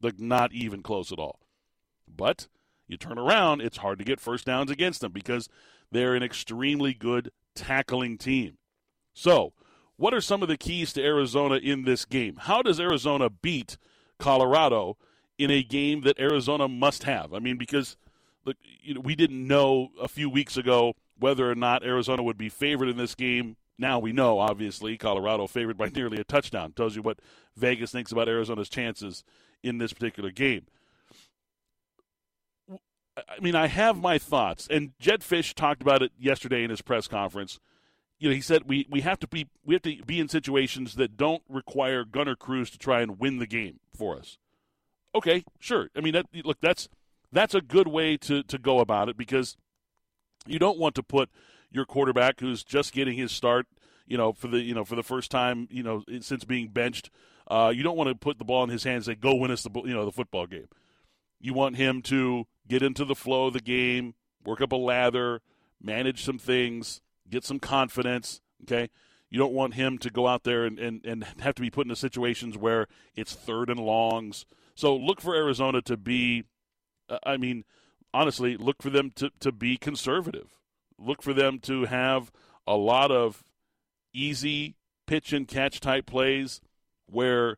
[0.00, 1.40] like not even close at all.
[2.08, 2.48] But
[2.86, 5.48] you turn around, it's hard to get first downs against them because
[5.92, 8.56] they're an extremely good tackling team.
[9.12, 9.52] So,
[9.98, 12.36] what are some of the keys to Arizona in this game?
[12.36, 13.76] How does Arizona beat
[14.18, 14.96] Colorado
[15.36, 17.34] in a game that Arizona must have?
[17.34, 17.98] I mean, because
[18.80, 22.48] you know, we didn't know a few weeks ago whether or not Arizona would be
[22.48, 26.72] favored in this game now we know, obviously, Colorado favored by nearly a touchdown.
[26.72, 27.20] Tells you what
[27.56, 29.22] Vegas thinks about Arizona's chances
[29.62, 30.66] in this particular game.
[33.16, 36.82] I mean, I have my thoughts, and Jedd Fisch talked about it yesterday in his
[36.82, 37.58] press conference.
[38.18, 40.96] You know, he said we, we have to be we have to be in situations
[40.96, 44.38] that don't require Gunnar Cruz to try and win the game for us.
[45.14, 45.88] Okay, sure.
[45.96, 46.88] I mean, that, look, that's
[47.32, 49.56] that's a good way to to go about it because
[50.46, 51.30] you don't want to put
[51.70, 53.66] your quarterback who's just getting his start,
[54.06, 57.10] you know, for the you know for the first time, you know, since being benched.
[57.46, 59.50] Uh, you don't want to put the ball in his hands and say, "Go win
[59.50, 60.68] us the you know the football game."
[61.40, 65.40] You want him to get into the flow of the game, work up a lather,
[65.80, 68.40] manage some things, get some confidence.
[68.62, 68.88] Okay,
[69.30, 71.86] you don't want him to go out there and, and, and have to be put
[71.86, 74.46] into situations where it's third and longs.
[74.74, 76.44] So look for Arizona to be,
[77.08, 77.64] uh, I mean,
[78.14, 80.58] honestly, look for them to, to be conservative
[80.98, 82.30] look for them to have
[82.66, 83.44] a lot of
[84.12, 86.60] easy pitch and catch type plays
[87.06, 87.56] where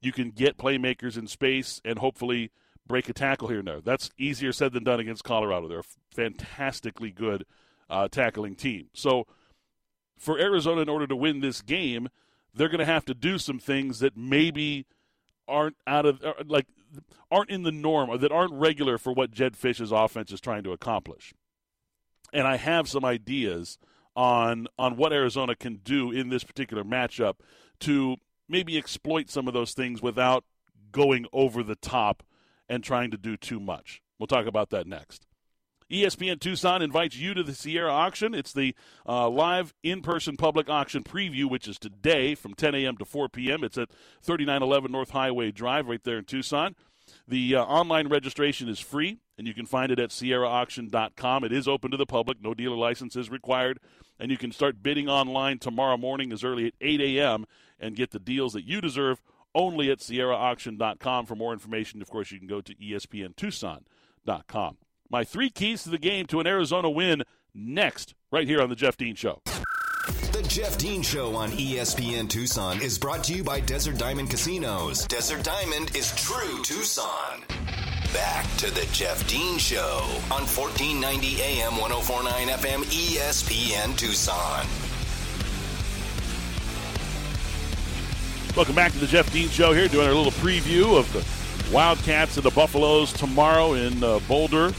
[0.00, 2.50] you can get playmakers in space and hopefully
[2.86, 3.80] break a tackle here and there.
[3.80, 5.68] That's easier said than done against Colorado.
[5.68, 5.82] They're
[6.14, 7.44] fantastically good
[7.90, 8.88] uh, tackling team.
[8.92, 9.26] So
[10.18, 12.08] for Arizona, in order to win this game,
[12.54, 14.86] they're going to have to do some things that maybe
[15.46, 16.66] aren't out of uh, like
[17.30, 20.62] aren't in the norm or that aren't regular for what Jedd Fisch's offense is trying
[20.64, 21.32] to accomplish
[22.32, 23.78] and I have some ideas
[24.16, 27.34] on on what Arizona can do in this particular matchup
[27.80, 28.16] to
[28.48, 30.44] maybe exploit some of those things without
[30.90, 32.22] going over the top
[32.68, 34.02] and trying to do too much.
[34.18, 35.26] We'll talk about that next.
[35.90, 38.34] ESPN Tucson invites you to the Sierra auction.
[38.34, 38.74] It's the
[39.06, 42.96] uh, live in person public auction preview, which is today from 10 a.m.
[42.98, 43.64] to 4 p.m.
[43.64, 43.90] It's at
[44.22, 46.76] 3911 North Highway Drive right there in Tucson.
[47.26, 51.44] The uh, online registration is free, and you can find it at sierraauction.com.
[51.44, 53.78] It is open to the public, no dealer license is required,
[54.18, 57.46] and you can start bidding online tomorrow morning as early at 8 a.m.
[57.80, 59.22] and get the deals that you deserve
[59.54, 61.26] only at sierraauction.com.
[61.26, 64.76] For more information, of course, you can go to espntucson.com.
[65.10, 67.22] My three keys to the game to an Arizona win
[67.54, 69.40] next, right here on The Jeff Dean Show.
[70.32, 75.06] The Jeff Dean Show on ESPN Tucson is brought to you by Desert Diamond Casinos.
[75.06, 77.42] Desert Diamond is true Tucson.
[78.12, 84.66] Back to the Jeff Dean Show on 1490 AM 1049 FM ESPN Tucson.
[88.54, 91.24] Welcome back to the Jeff Dean Show here, doing our little preview of the
[91.74, 94.74] Wildcats and the Buffaloes tomorrow in uh, Boulder.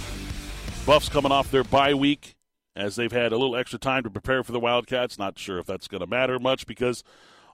[0.89, 2.35] Buffs coming off their bye week
[2.75, 5.19] as they've had a little extra time to prepare for the Wildcats.
[5.19, 7.03] Not sure if that's going to matter much because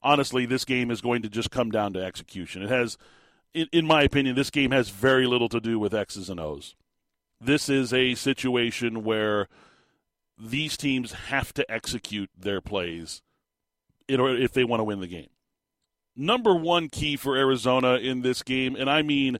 [0.01, 2.61] honestly, this game is going to just come down to execution.
[2.61, 2.97] It has,
[3.53, 6.75] in, my opinion, this game has very little to do with X's and O's.
[7.41, 9.49] This is a situation where
[10.39, 13.21] these teams have to execute their plays
[14.07, 15.27] in order if they want to win the game.
[16.15, 19.39] Number one key for Arizona in this game, and I mean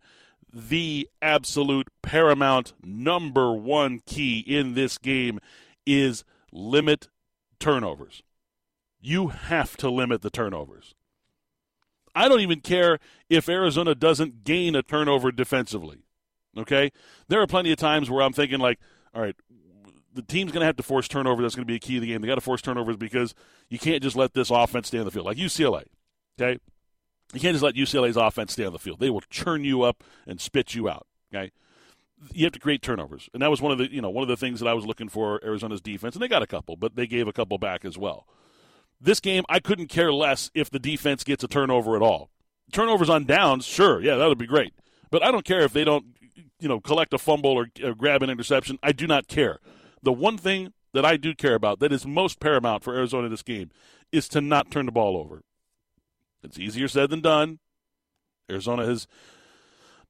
[0.56, 5.40] the absolute paramount number one key in this game
[5.86, 7.10] is limit
[7.60, 8.24] turnovers.
[9.02, 10.96] You have to limit the turnovers.
[12.16, 16.06] I don't even care if Arizona doesn't gain a turnover defensively.
[16.58, 16.92] Okay?
[17.28, 18.80] There are plenty of times where I'm thinking, like,
[19.14, 19.36] all right,
[20.14, 21.42] the team's going to have to force turnover.
[21.42, 22.22] That's going to be a key to the game.
[22.22, 23.36] They got to force turnovers because
[23.70, 25.26] you can't just let this offense stay on the field.
[25.26, 25.84] Like UCLA,
[26.40, 26.60] okay?
[27.34, 29.00] You can't just let UCLA's offense stay on the field.
[29.00, 31.52] They will churn you up and spit you out, okay?
[32.34, 34.28] you have to create turnovers, and that was one of the you know one of
[34.28, 36.96] the things that I was looking for Arizona's defense, and they got a couple, but
[36.96, 38.28] they gave a couple back as well.
[39.00, 42.30] This game, I couldn't care less if the defense gets a turnover at all.
[42.72, 44.74] Turnovers on downs, sure, yeah, that would be great,
[45.12, 46.06] but I don't care if they don't
[46.60, 48.80] you know collect a fumble or, or grab an interception.
[48.82, 49.60] I do not care.
[50.02, 53.44] The one thing that I do care about that is most paramount for Arizona this
[53.44, 53.70] game
[54.12, 55.44] is to not turn the ball over.
[56.46, 57.60] It's easier said than done.
[58.50, 59.08] Arizona has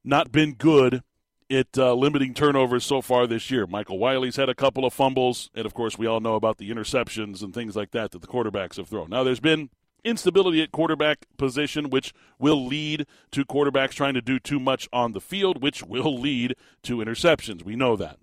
[0.04, 1.02] not been good
[1.50, 3.66] at uh, limiting turnovers so far this year.
[3.66, 6.70] Michael Wiley's had a couple of fumbles, and of course, we all know about the
[6.70, 9.10] interceptions and things like that that the quarterbacks have thrown.
[9.10, 9.70] Now, there's been
[10.04, 15.12] instability at quarterback position, which will lead to quarterbacks trying to do too much on
[15.12, 17.64] the field, which will lead to interceptions.
[17.64, 18.18] We know that.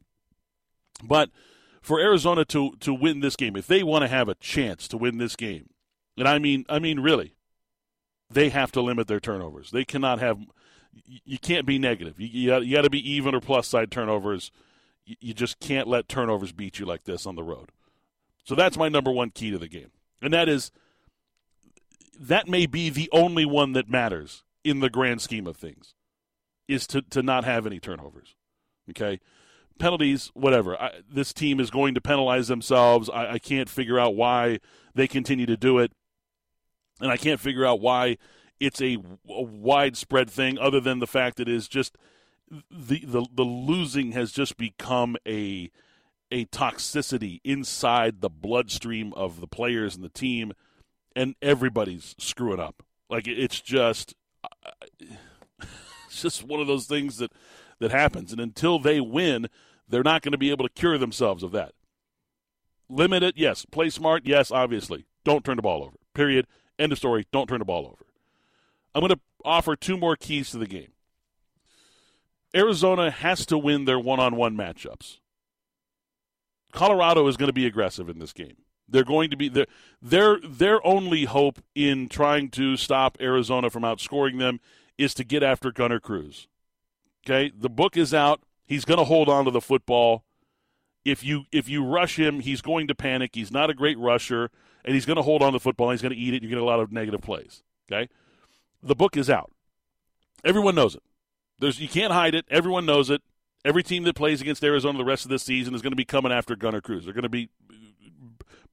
[1.04, 1.30] But
[1.82, 4.98] for Arizona to, to win this game, if they want to have a chance to
[4.98, 5.70] win this game,
[6.18, 7.36] And I mean, I mean, really,
[8.34, 9.72] they have to limit their turnovers.
[9.72, 10.40] They cannot have.
[11.26, 12.20] You can't be negative.
[12.20, 14.52] You, you, got, to be even or plus side turnovers.
[15.06, 17.70] You, you just can't let turnovers beat you like this on the road.
[18.44, 19.92] So that's my number one key to the game,
[20.22, 20.72] and that is
[22.20, 25.96] that may be the only one that matters in the grand scheme of things,
[26.68, 28.36] is to to not have any turnovers.
[28.90, 29.20] Okay,
[29.80, 30.80] penalties, whatever.
[30.80, 33.10] I, this team is going to penalize themselves.
[33.10, 34.60] I, I can't figure out why
[34.94, 35.92] they continue to do it,
[37.02, 38.18] and I can't figure out why
[38.60, 38.98] it's a,
[39.30, 41.98] a widespread thing, other than the fact that it is just
[42.70, 45.70] the, the the losing has just become a
[46.32, 50.54] a toxicity inside the bloodstream of the players and the team,
[51.16, 52.84] and everybody's screwing up.
[53.10, 54.16] Like it's just,
[56.08, 57.32] it's just one of those things that
[57.80, 58.32] that happens.
[58.32, 59.48] And until they win,
[59.88, 61.74] they're not going to be able to cure themselves of that.
[62.90, 63.66] Limit it, yes.
[63.66, 65.06] Play smart, yes, obviously.
[65.24, 65.98] Don't turn the ball over.
[66.14, 66.48] Period.
[66.80, 67.26] End of story.
[67.32, 68.06] Don't turn the ball over.
[68.96, 70.92] I'm going to offer two more keys to the game.
[72.56, 75.20] Arizona has to win their one on one matchups.
[76.72, 78.58] Colorado is going to be aggressive in this game.
[78.88, 79.66] They're going to be their
[80.02, 84.60] their their only hope in trying to stop Arizona from outscoring them
[84.98, 86.48] is to get after Gunnar Cruz.
[87.26, 88.42] Okay, the book is out.
[88.66, 90.26] He's going to hold on to the football.
[91.06, 93.32] If you if you rush him, he's going to panic.
[93.34, 94.52] He's not a great rusher,
[94.86, 95.92] and he's going to hold on to the football.
[95.92, 96.44] he's going to eat it.
[96.44, 97.64] You get a lot of negative plays.
[97.92, 98.10] Okay,
[98.82, 99.52] the book is out.
[100.44, 101.04] Everyone knows it.
[101.60, 102.46] There's you can't hide it.
[102.50, 103.22] Everyone knows it.
[103.66, 106.06] Every team that plays against Arizona the rest of this season is going to be
[106.06, 107.06] coming after Gunnar Cruz.
[107.06, 107.50] They're going to be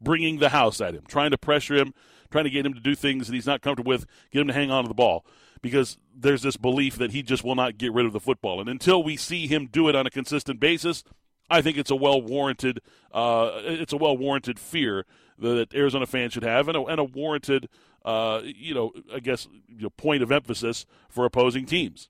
[0.01, 1.95] bringing the house at him, trying to pressure him,
[2.31, 4.53] trying to get him to do things that he's not comfortable with, get him to
[4.53, 5.25] hang on to the ball
[5.63, 8.61] because there's this belief that he just will not get rid of the football.
[8.61, 11.05] And until we see him do it on a consistent basis,
[11.49, 12.81] I think it's a well warranted
[13.13, 15.05] uh, it's a well warranted fear
[15.41, 17.69] that Arizona fans should have, and a, and a warranted
[18.05, 22.09] uh, you know I guess you know, point of emphasis for opposing teams.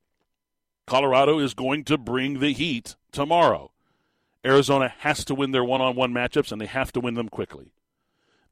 [0.86, 3.70] Colorado is going to bring the heat tomorrow.
[4.44, 7.28] Arizona has to win their one on one matchups, and they have to win them
[7.28, 7.72] quickly.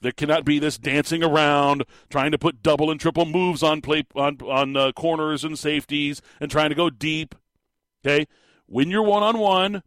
[0.00, 4.04] There cannot be this dancing around, trying to put double and triple moves on play
[4.14, 7.34] on on uh, corners and safeties, and trying to go deep.
[8.04, 8.26] Okay,
[8.68, 9.82] win your one on one,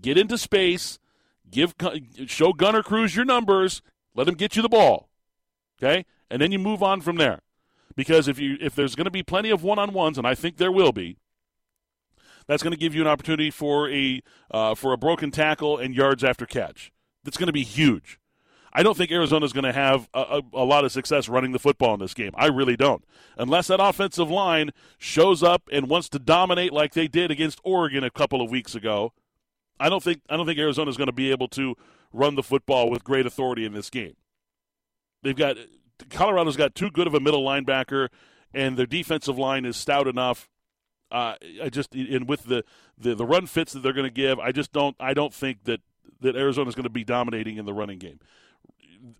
[0.00, 0.98] get into space,
[1.50, 1.74] give
[2.26, 3.80] show Gunnar Cruz your numbers,
[4.16, 5.08] let him get you the ball.
[5.80, 7.40] Okay, and then you move on from there.
[7.94, 10.34] Because if you if there's going to be plenty of one on ones, and I
[10.34, 11.16] think there will be,
[12.46, 15.94] that's going to give you an opportunity for a uh, for a broken tackle and
[15.94, 16.92] yards after catch.
[17.24, 18.18] That's going to be huge.
[18.72, 21.52] I don't think Arizona is going to have a, a, a, lot of success running
[21.52, 22.32] the football in this game.
[22.34, 23.02] I really don't.
[23.38, 28.04] Unless that offensive line shows up and wants to dominate like they did against Oregon
[28.04, 29.14] a couple of weeks ago,
[29.80, 31.74] I don't think I don't think Arizona is going to be able to
[32.12, 34.16] run the football with great authority in this game.
[35.22, 35.56] They've got
[36.10, 38.08] Colorado's got too good of a middle linebacker,
[38.52, 40.48] and their defensive line is stout enough.
[41.10, 42.64] Uh, I just and with the,
[42.98, 45.64] the the run fits that they're going to give, I just don't I don't think
[45.64, 45.80] that
[46.20, 48.18] that Arizona is going to be dominating in the running game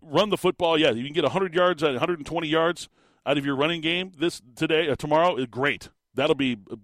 [0.01, 2.89] run the football, yeah, you can get 100 yards, 120 yards
[3.25, 5.89] out of your running game this today, uh, tomorrow, great.
[6.13, 6.75] That'll be uh,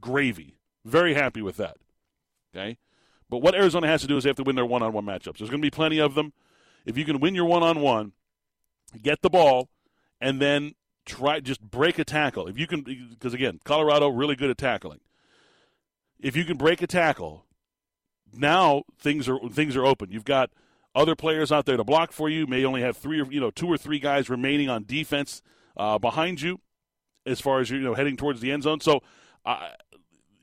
[0.00, 0.58] gravy.
[0.84, 1.76] Very happy with that.
[2.54, 2.78] Okay,
[3.30, 5.38] but what Arizona has to do is they have to win their one-on-one matchups.
[5.38, 6.32] There's going to be plenty of them.
[6.86, 8.12] If you can win your one-on-one,
[9.02, 9.68] get the ball,
[10.20, 12.46] and then try just break a tackle.
[12.46, 15.00] If you can, because again, Colorado really good at tackling.
[16.20, 17.46] If you can break a tackle,
[18.32, 20.10] now things are things are open.
[20.10, 20.50] You've got
[20.94, 22.46] other players out there to block for you.
[22.46, 25.42] May only have three or you know two or three guys remaining on defense
[25.76, 26.60] uh, behind you,
[27.26, 28.80] as far as you know heading towards the end zone.
[28.80, 29.02] So,
[29.44, 29.70] uh,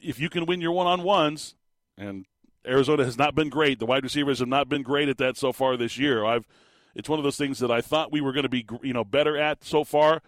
[0.02, 1.56] if you can win your one on ones,
[1.98, 2.26] and
[2.65, 5.51] Arizona has not been great, the wide receivers have not been great at that so
[5.51, 6.25] far this year.
[6.25, 6.47] I've
[6.95, 9.04] it's one of those things that I thought we were going to be you know
[9.04, 10.21] better at so far,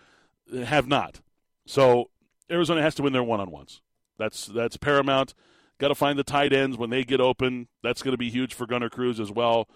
[0.65, 1.21] have not.
[1.65, 2.09] So
[2.51, 3.81] Arizona has to win their one on ones.
[4.17, 5.33] That's that's paramount.
[5.79, 7.67] Got to find the tight ends when they get open.
[7.83, 9.67] That's going to be huge for Gunnar Cruz as well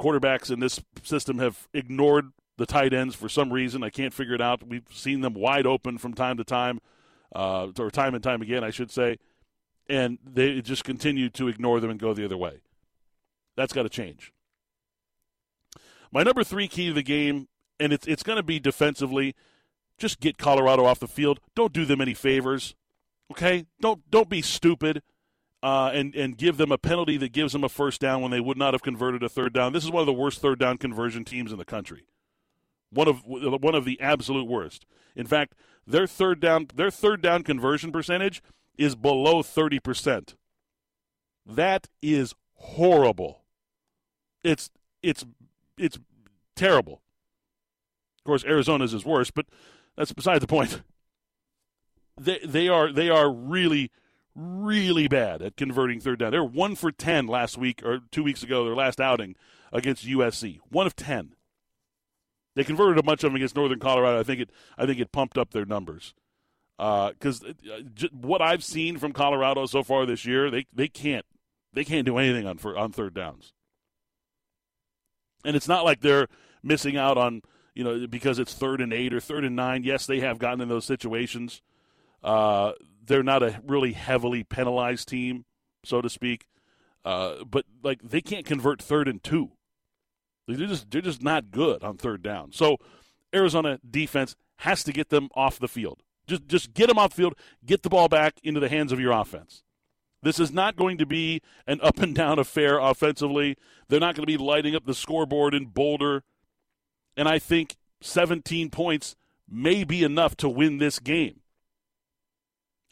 [0.00, 3.84] quarterbacks in this system have ignored the tight ends for some reason.
[3.84, 4.66] I can't figure it out.
[4.66, 6.80] We've seen them wide open from time to time,
[7.34, 9.18] uh, or time and time again, I should say,
[9.90, 12.60] and they just continue to ignore them and go the other way.
[13.56, 14.32] That's got to change.
[16.12, 19.34] My number three key to the game, and it's it's going to be defensively.
[19.98, 21.40] Just get Colorado off the field.
[21.54, 22.74] Don't do them any favors.
[23.32, 23.66] Okay?
[23.80, 25.02] Don't don't be stupid
[25.62, 28.40] uh, and and give them a penalty that gives them a first down when they
[28.40, 29.72] would not have converted a third down.
[29.72, 32.04] This is one of the worst third down conversion teams in the country.
[32.90, 34.86] One of one of the absolute worst.
[35.14, 35.54] In fact,
[35.86, 38.42] their third down their third down conversion percentage
[38.80, 40.34] is below thirty percent.
[41.46, 43.42] That is horrible.
[44.42, 44.70] It's
[45.02, 45.24] it's
[45.76, 45.98] it's
[46.56, 47.02] terrible.
[48.18, 49.46] Of course, Arizona's is worse, but
[49.96, 50.82] that's beside the point.
[52.20, 53.90] They they are they are really
[54.34, 56.32] really bad at converting third down.
[56.32, 59.36] They're one for ten last week or two weeks ago, their last outing
[59.72, 60.58] against USC.
[60.68, 61.34] One of ten.
[62.54, 64.20] They converted a bunch of them against Northern Colorado.
[64.20, 66.12] I think it I think it pumped up their numbers
[66.80, 71.26] because uh, uh what I've seen from Colorado so far this year, they they can't
[71.74, 73.52] they can't do anything on for, on third downs.
[75.44, 76.28] And it's not like they're
[76.62, 77.42] missing out on
[77.74, 79.84] you know because it's third and eight or third and nine.
[79.84, 81.60] Yes, they have gotten in those situations.
[82.22, 82.72] Uh,
[83.04, 85.44] they're not a really heavily penalized team,
[85.84, 86.46] so to speak.
[87.04, 89.52] Uh, but like they can't convert third and two.
[90.46, 92.52] They're just they're just not good on third down.
[92.52, 92.78] So
[93.34, 96.02] Arizona defense has to get them off the field.
[96.30, 97.34] Just just get them off field,
[97.66, 99.64] get the ball back into the hands of your offense.
[100.22, 103.56] This is not going to be an up and down affair offensively.
[103.88, 106.22] They're not going to be lighting up the scoreboard in Boulder.
[107.16, 109.16] And I think 17 points
[109.48, 111.40] may be enough to win this game.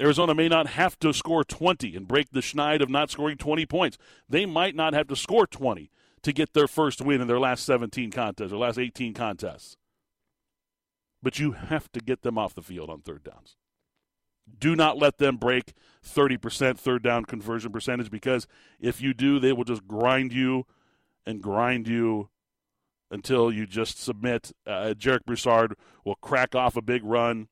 [0.01, 3.67] Arizona may not have to score 20 and break the schneid of not scoring 20
[3.67, 3.99] points.
[4.29, 5.91] They might not have to score 20
[6.23, 9.77] to get their first win in their last 17 contests or last 18 contests.
[11.23, 13.57] But you have to get them off the field on third downs.
[14.59, 15.75] Do not let them break
[16.07, 18.47] 30% third down conversion percentage because
[18.81, 20.65] if you do, they will just grind you
[21.27, 22.31] and grind you
[23.11, 24.53] until you just submit.
[24.67, 27.49] Uh, Jarek Broussard will crack off a big run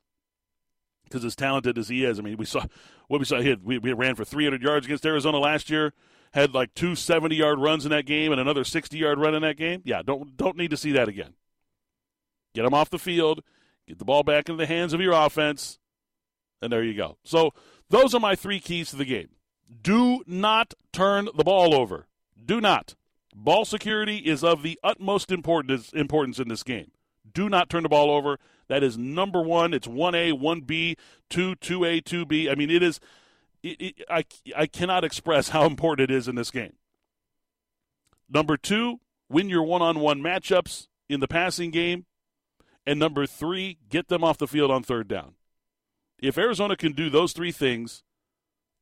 [1.04, 2.64] because as talented as he is, I mean, we saw
[3.08, 3.40] what we saw.
[3.40, 5.92] He had, we, we ran for 300 yards against Arizona last year.
[6.32, 9.42] Had like two 70 yard runs in that game and another 60 yard run in
[9.42, 9.82] that game.
[9.84, 11.34] Yeah, don't don't need to see that again.
[12.54, 13.42] Get them off the field,
[13.86, 15.78] get the ball back in the hands of your offense,
[16.60, 17.18] and there you go.
[17.24, 17.52] So
[17.90, 19.28] those are my three keys to the game.
[19.82, 22.06] Do not turn the ball over.
[22.44, 22.94] Do not.
[23.34, 26.90] Ball security is of the utmost importance importance in this game.
[27.32, 28.38] Do not turn the ball over.
[28.68, 29.74] That is number one.
[29.74, 30.96] It's 1A, 1B,
[31.30, 32.50] 2, 2A, 2B.
[32.50, 32.98] I mean, it is.
[33.62, 34.24] It, it, I,
[34.56, 36.74] I cannot express how important it is in this game.
[38.28, 42.06] Number two, win your one on one matchups in the passing game.
[42.86, 45.34] And number three, get them off the field on third down.
[46.18, 48.04] If Arizona can do those three things,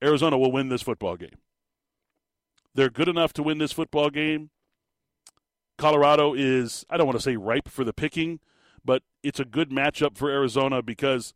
[0.03, 1.39] Arizona will win this football game.
[2.75, 4.51] They're good enough to win this football game.
[5.79, 8.41] Colorado is, I don't want to say ripe for the picking,
[8.85, 11.35] but it's a good matchup for Arizona because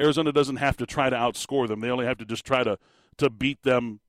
[0.00, 1.80] Arizona doesn't have to try to outscore them.
[1.80, 2.78] They only have to just try to,
[3.16, 4.00] to beat them,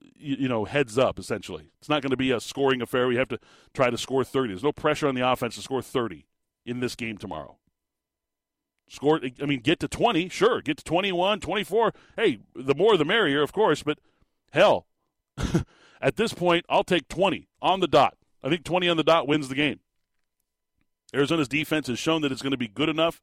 [0.00, 1.70] you, know, heads up, essentially.
[1.78, 3.06] It's not going to be a scoring affair.
[3.06, 3.38] We have to
[3.72, 4.48] try to score 30.
[4.48, 6.26] There's no pressure on the offense to score 30
[6.64, 7.56] in this game tomorrow.
[8.88, 10.60] Score, I mean, get to 20, sure.
[10.60, 11.94] Get to 21, 24.
[12.16, 13.98] Hey, the more the merrier, of course, but
[14.52, 14.86] hell,
[16.00, 18.16] at this point, I'll take 20 on the dot.
[18.42, 19.80] I think 20 on the dot wins the game.
[21.14, 23.22] Arizona's defense has shown that it's going to be good enough.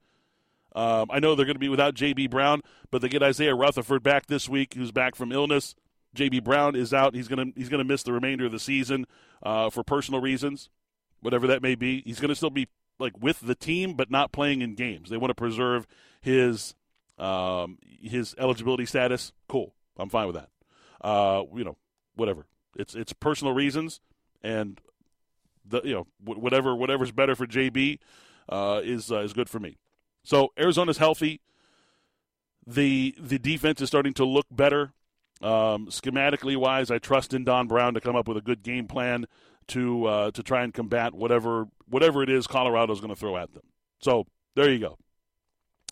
[0.74, 2.28] Um, I know they're going to be without J.B.
[2.28, 5.76] Brown, but they get Isaiah Rutherford back this week, who's back from illness.
[6.14, 6.39] J.B.
[6.39, 7.14] Brown is out.
[7.14, 9.06] He's going to he's going to miss the remainder of the season
[9.44, 10.70] uh, for personal reasons,
[11.22, 12.02] whatever that may be.
[12.06, 12.68] He's going to still be
[13.02, 15.10] like with the team, but not playing in games.
[15.10, 15.88] They want to preserve
[16.22, 16.76] his
[17.18, 19.34] um, his eligibility status.
[19.49, 20.49] Cool, I'm fine with that.
[21.02, 21.78] Uh, you know,
[22.16, 22.45] whatever.
[22.78, 23.99] It's it's personal reasons,
[24.41, 24.80] and
[25.66, 27.99] the you know whatever whatever's better for JB
[28.49, 29.78] uh, is uh, is good for me.
[30.24, 31.41] So Arizona's healthy.
[32.66, 34.93] The the defense is starting to look better.
[35.41, 38.88] Um, schematically wise, I trust in Don Brown to come up with a good game
[38.88, 39.26] plan
[39.72, 43.54] to uh, to try and combat whatever whatever it is Colorado's going to throw at
[43.54, 43.64] them.
[44.00, 44.98] So there you go.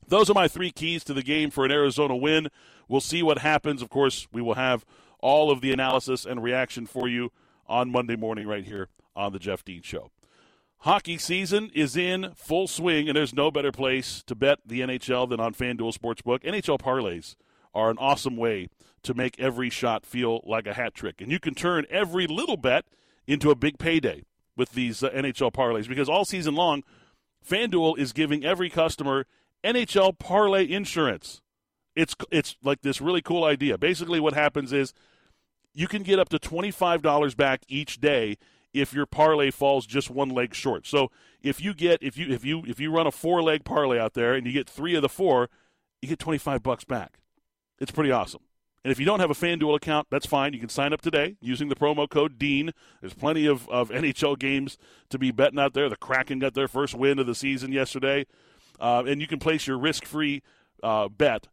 [0.08, 2.48] Those are my three keys to the game for an Arizona win.
[2.88, 3.82] We'll see what happens.
[3.82, 4.86] Of course, we will have
[5.20, 7.32] all of the analysis and reaction for you
[7.68, 10.12] on Monday morning right here on the Jeff Dean Show.
[10.84, 15.30] Hockey season is in full swing, and there's no better place to bet the NHL
[15.30, 16.44] than on FanDuel Sportsbook.
[16.44, 17.36] NHL parlays
[17.74, 18.70] are an awesome way
[19.04, 22.58] to make every shot feel like a hat trick, and you can turn every little
[22.58, 22.86] bet
[23.30, 24.24] into a big payday
[24.58, 26.84] with these uh, NHL parlays because all season long,
[27.48, 29.26] FanDuel is giving every customer
[29.64, 31.42] NHL parlay insurance.
[31.96, 33.78] It's it's like this really cool idea.
[33.78, 34.94] Basically, what happens is
[35.74, 38.38] you can get up to twenty five dollars back each day
[38.74, 40.88] if your parlay falls just one leg short.
[40.88, 41.12] So
[41.42, 44.14] if you get if you if you if you run a four leg parlay out
[44.14, 45.50] there and you get three of the four,
[46.02, 47.20] you get twenty five bucks back.
[47.80, 48.42] It's pretty awesome.
[48.84, 50.54] And if you don't have a FanDuel account, that's fine.
[50.54, 52.72] You can sign up today using the promo code DEAN.
[53.02, 54.78] There's plenty of, of NHL games
[55.10, 55.90] to be betting out there.
[55.90, 58.26] The Kraken got their first win of the season yesterday.
[58.80, 60.42] Uh, and you can place your risk free
[60.82, 61.48] uh, bet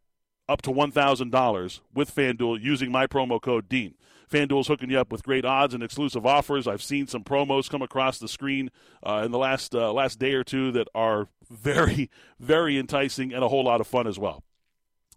[0.47, 3.95] up to $1,000 with FanDuel using my promo code DEAN.
[4.31, 6.67] FanDuel's hooking you up with great odds and exclusive offers.
[6.67, 8.71] I've seen some promos come across the screen
[9.05, 12.09] uh, in the last uh, last day or two that are very,
[12.39, 14.43] very enticing and a whole lot of fun as well.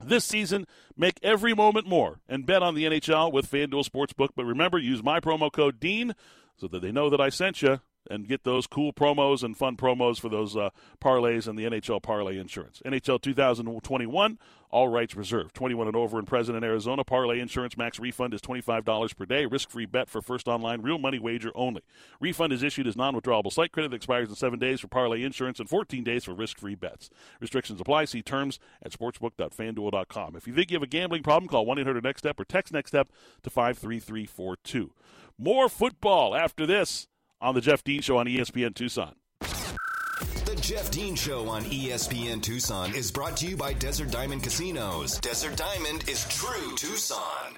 [0.03, 4.31] This season, make every moment more and bet on the NHL with FanDuel Sportsbook.
[4.35, 6.15] But remember, use my promo code DEAN
[6.57, 9.77] so that they know that I sent you and get those cool promos and fun
[9.77, 10.71] promos for those uh,
[11.03, 12.81] parlays and the NHL parlay insurance.
[12.85, 14.39] NHL 2021,
[14.71, 15.55] all rights reserved.
[15.55, 17.05] 21 and over in President, Arizona.
[17.05, 19.47] Parlay insurance max refund is $25 per day.
[19.47, 21.83] Risk free bet for first online real money wager only.
[22.21, 25.23] Refund is issued as non withdrawable site credit that expires in seven days for parlay
[25.23, 27.11] insurance and 14 days for risk free bets.
[27.41, 28.05] Restrictions apply.
[28.05, 30.37] See terms at sportsbook.fanduel.com.
[30.37, 32.73] If you think you have a gambling problem, call 1 800 NEXT STEP or text
[32.73, 33.09] NEXT STEP
[33.43, 34.93] to 53342.
[35.39, 37.09] More football after this
[37.41, 39.15] on the Jeff Dean Show on ESPN Tucson.
[39.41, 45.19] The Jeff Dean Show on ESPN Tucson is brought to you by Desert Diamond Casinos.
[45.21, 47.55] Desert Diamond is true Tucson.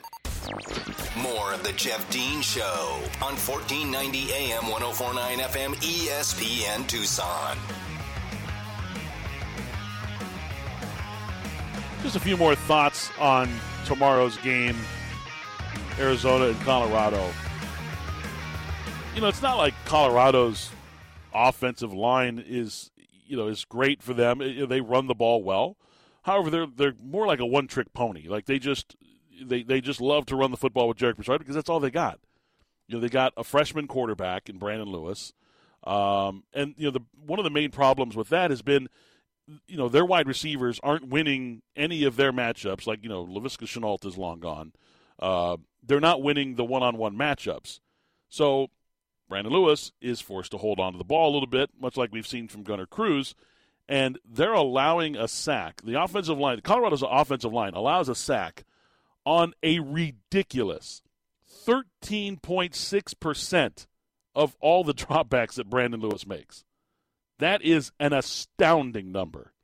[1.16, 7.56] More of the Jeff Dean Show on 1490 AM 1049 FM ESPN Tucson.
[12.02, 13.48] Just a few more thoughts on
[13.84, 14.76] tomorrow's game,
[15.98, 17.32] Arizona and Colorado
[19.14, 20.70] you know, it's not like Colorado's
[21.34, 22.90] offensive line is,
[23.26, 24.38] you know, is great for them.
[24.38, 25.76] They run the ball well.
[26.22, 28.28] However, they're they're more like a one trick pony.
[28.28, 28.96] Like they just
[29.42, 31.90] they they just love to run the football with Jarek Broussard because that's all they
[31.90, 32.20] got.
[32.86, 35.32] You know, they got a freshman quarterback in Brendon Lewis,
[35.84, 38.88] um, and you know the one of the main problems with that has been,
[39.66, 42.86] you know, their wide receivers aren't winning any of their matchups.
[42.86, 44.72] Like you know, Laviska Shenault is long gone.
[45.18, 47.80] Uh, they're not winning the one on one matchups.
[48.28, 48.70] So
[49.32, 52.12] Brendon Lewis is forced to hold on to the ball a little bit, much like
[52.12, 53.34] we've seen from Gunnar Cruz.
[53.88, 55.80] And they're allowing a sack.
[55.82, 58.66] The offensive line, Colorado's offensive line, allows a sack
[59.24, 61.00] on a ridiculous
[61.66, 63.86] 13.6%
[64.34, 66.66] of all the dropbacks that Brendon Lewis makes.
[67.38, 69.54] That is an astounding number.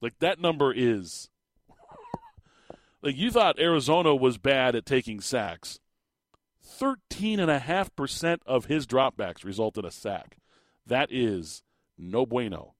[0.00, 1.28] Like, that number is.
[3.02, 5.80] like, you thought Arizona was bad at taking sacks.
[6.68, 10.36] 13.5% of his dropbacks result in a sack.
[10.86, 11.62] That is
[11.96, 12.74] no bueno.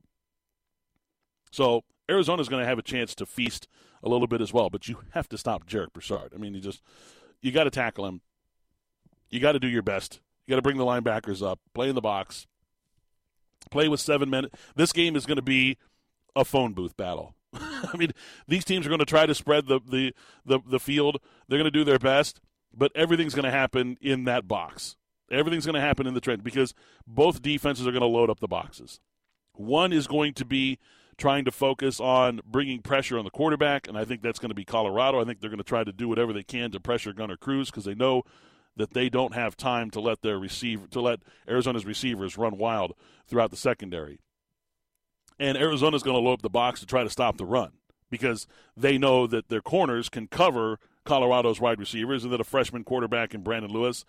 [1.51, 3.69] So Arizona's going to have a chance to feast
[4.03, 6.33] a little bit as well, but you have to stop Jarek Broussard.
[6.35, 6.83] I mean, you just
[7.41, 8.21] you got to tackle him.
[9.31, 10.21] You got to do your best.
[10.47, 12.47] You got to bring the linebackers up, play in the box,
[13.71, 14.47] play with seven men.
[14.77, 15.77] This game is going to be
[16.35, 17.35] a phone booth battle.
[17.55, 18.13] I mean,
[18.47, 20.15] these teams are going to try to spread the, the,
[20.47, 21.19] the, the field.
[21.49, 22.41] They're going to do their best
[22.75, 24.97] but everything's going to happen in that box.
[25.31, 26.75] Everything's going to happen in the trend because
[27.07, 29.01] both defenses are going to load up the boxes.
[29.55, 30.79] One is going to be
[31.19, 34.55] trying to focus on bringing pressure on the quarterback, and I think that's going to
[34.55, 35.21] be Colorado.
[35.21, 37.71] I think they're going to try to do whatever they can to pressure Gunnar Cruz
[37.71, 38.23] because they know
[38.77, 42.95] that they don't have time to let their receiver to let Arizona's receivers run wild
[43.27, 44.21] throughout the secondary.
[45.41, 47.73] And Arizona's going to load up the box to try to stop the run
[48.11, 48.47] because
[48.77, 50.79] they know that their corners can cover
[51.09, 54.05] Colorado's wide receivers, and that a freshman quarterback in Brendon Lewis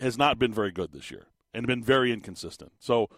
[0.00, 2.72] has not been very good this year and been very inconsistent.
[2.78, 3.10] So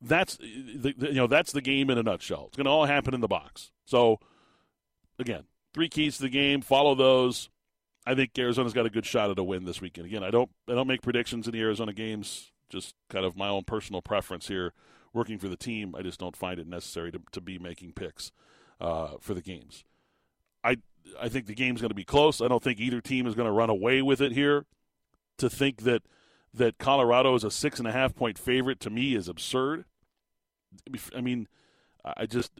[0.00, 2.44] that's the, you know that's the game in a nutshell.
[2.48, 3.72] It's going to all happen in the box.
[3.86, 4.20] So
[5.18, 6.60] again, three keys to the game.
[6.60, 7.48] Follow those.
[8.06, 10.06] I think Arizona's got a good shot at a win this weekend.
[10.06, 12.52] Again, I don't I don't make predictions in the Arizona games.
[12.68, 14.72] Just kind of my own personal preference here.
[15.14, 18.30] Working for the team, I just don't find it necessary to, to be making picks
[18.78, 19.84] uh, for the games.
[20.62, 20.76] I
[21.20, 22.40] I think the game's going to be close.
[22.40, 24.66] I don't think either team is going to run away with it here.
[25.38, 26.02] To think that
[26.52, 29.84] that Colorado is a six and a half point favorite to me is absurd.
[31.14, 31.46] I mean,
[32.04, 32.52] I just,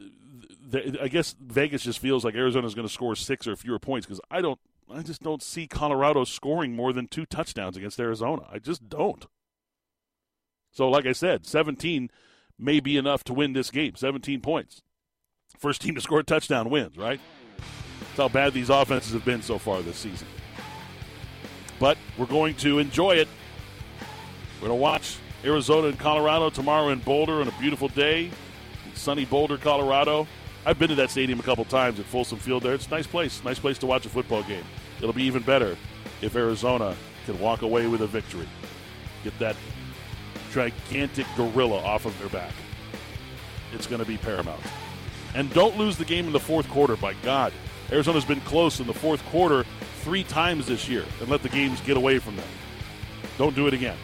[1.01, 4.05] I guess Vegas just feels like Arizona is going to score six or fewer points
[4.05, 4.59] because I don't,
[4.91, 8.43] I just don't see Colorado scoring more than two touchdowns against Arizona.
[8.51, 9.25] I just don't.
[10.71, 12.09] So, like I said, 17
[12.57, 13.95] may be enough to win this game.
[13.95, 14.81] 17 points.
[15.57, 17.19] First team to score a touchdown wins, right?
[18.19, 20.27] How bad these offenses have been so far this season.
[21.79, 23.27] But we're going to enjoy it.
[24.61, 28.25] We're going to watch Arizona and Colorado tomorrow in Boulder on a beautiful day
[28.85, 30.27] in sunny Boulder, Colorado.
[30.65, 32.73] I've been to that stadium a couple times at Folsom Field there.
[32.73, 34.65] It's a nice place, nice place to watch a football game.
[34.97, 35.77] It'll be even better
[36.21, 36.95] if Arizona
[37.25, 38.47] can walk away with a victory.
[39.23, 39.55] Get that
[40.51, 42.53] gigantic gorilla off of their back.
[43.73, 44.61] It's going to be paramount.
[45.35, 47.53] And don't lose the game in the fourth quarter, by God.
[47.91, 49.65] Arizona's been close in the fourth quarter
[50.01, 52.47] three times this year and let the games get away from them.
[53.37, 53.97] Don't do it again.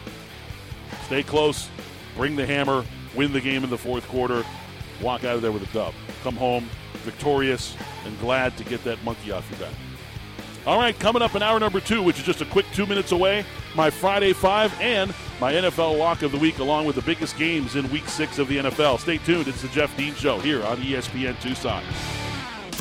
[1.04, 1.68] Stay close,
[2.16, 2.84] bring the hammer,
[3.14, 4.44] win the game in the fourth quarter,
[5.00, 5.94] walk out of there with a dub.
[6.22, 6.68] Come home
[7.04, 9.76] victorious and glad to get that monkey off your back.
[10.66, 13.12] All right, coming up in hour number two, which is just a quick two minutes
[13.12, 13.44] away,
[13.76, 17.76] my Friday Five and my NFL Lock of the Week, along with the biggest games
[17.76, 18.98] in week six of the NFL.
[18.98, 19.46] Stay tuned.
[19.46, 21.84] It's the Jeff Dean Show here on ESPN Tucson.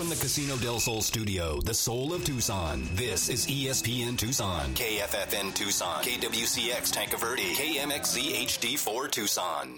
[0.06, 5.52] From the Casino del Sol studio, the soul of Tucson, this is ESPN Tucson, KFFN
[5.56, 9.74] Tucson, KWCX Tanque Verde, KMXZ HD4 Tucson.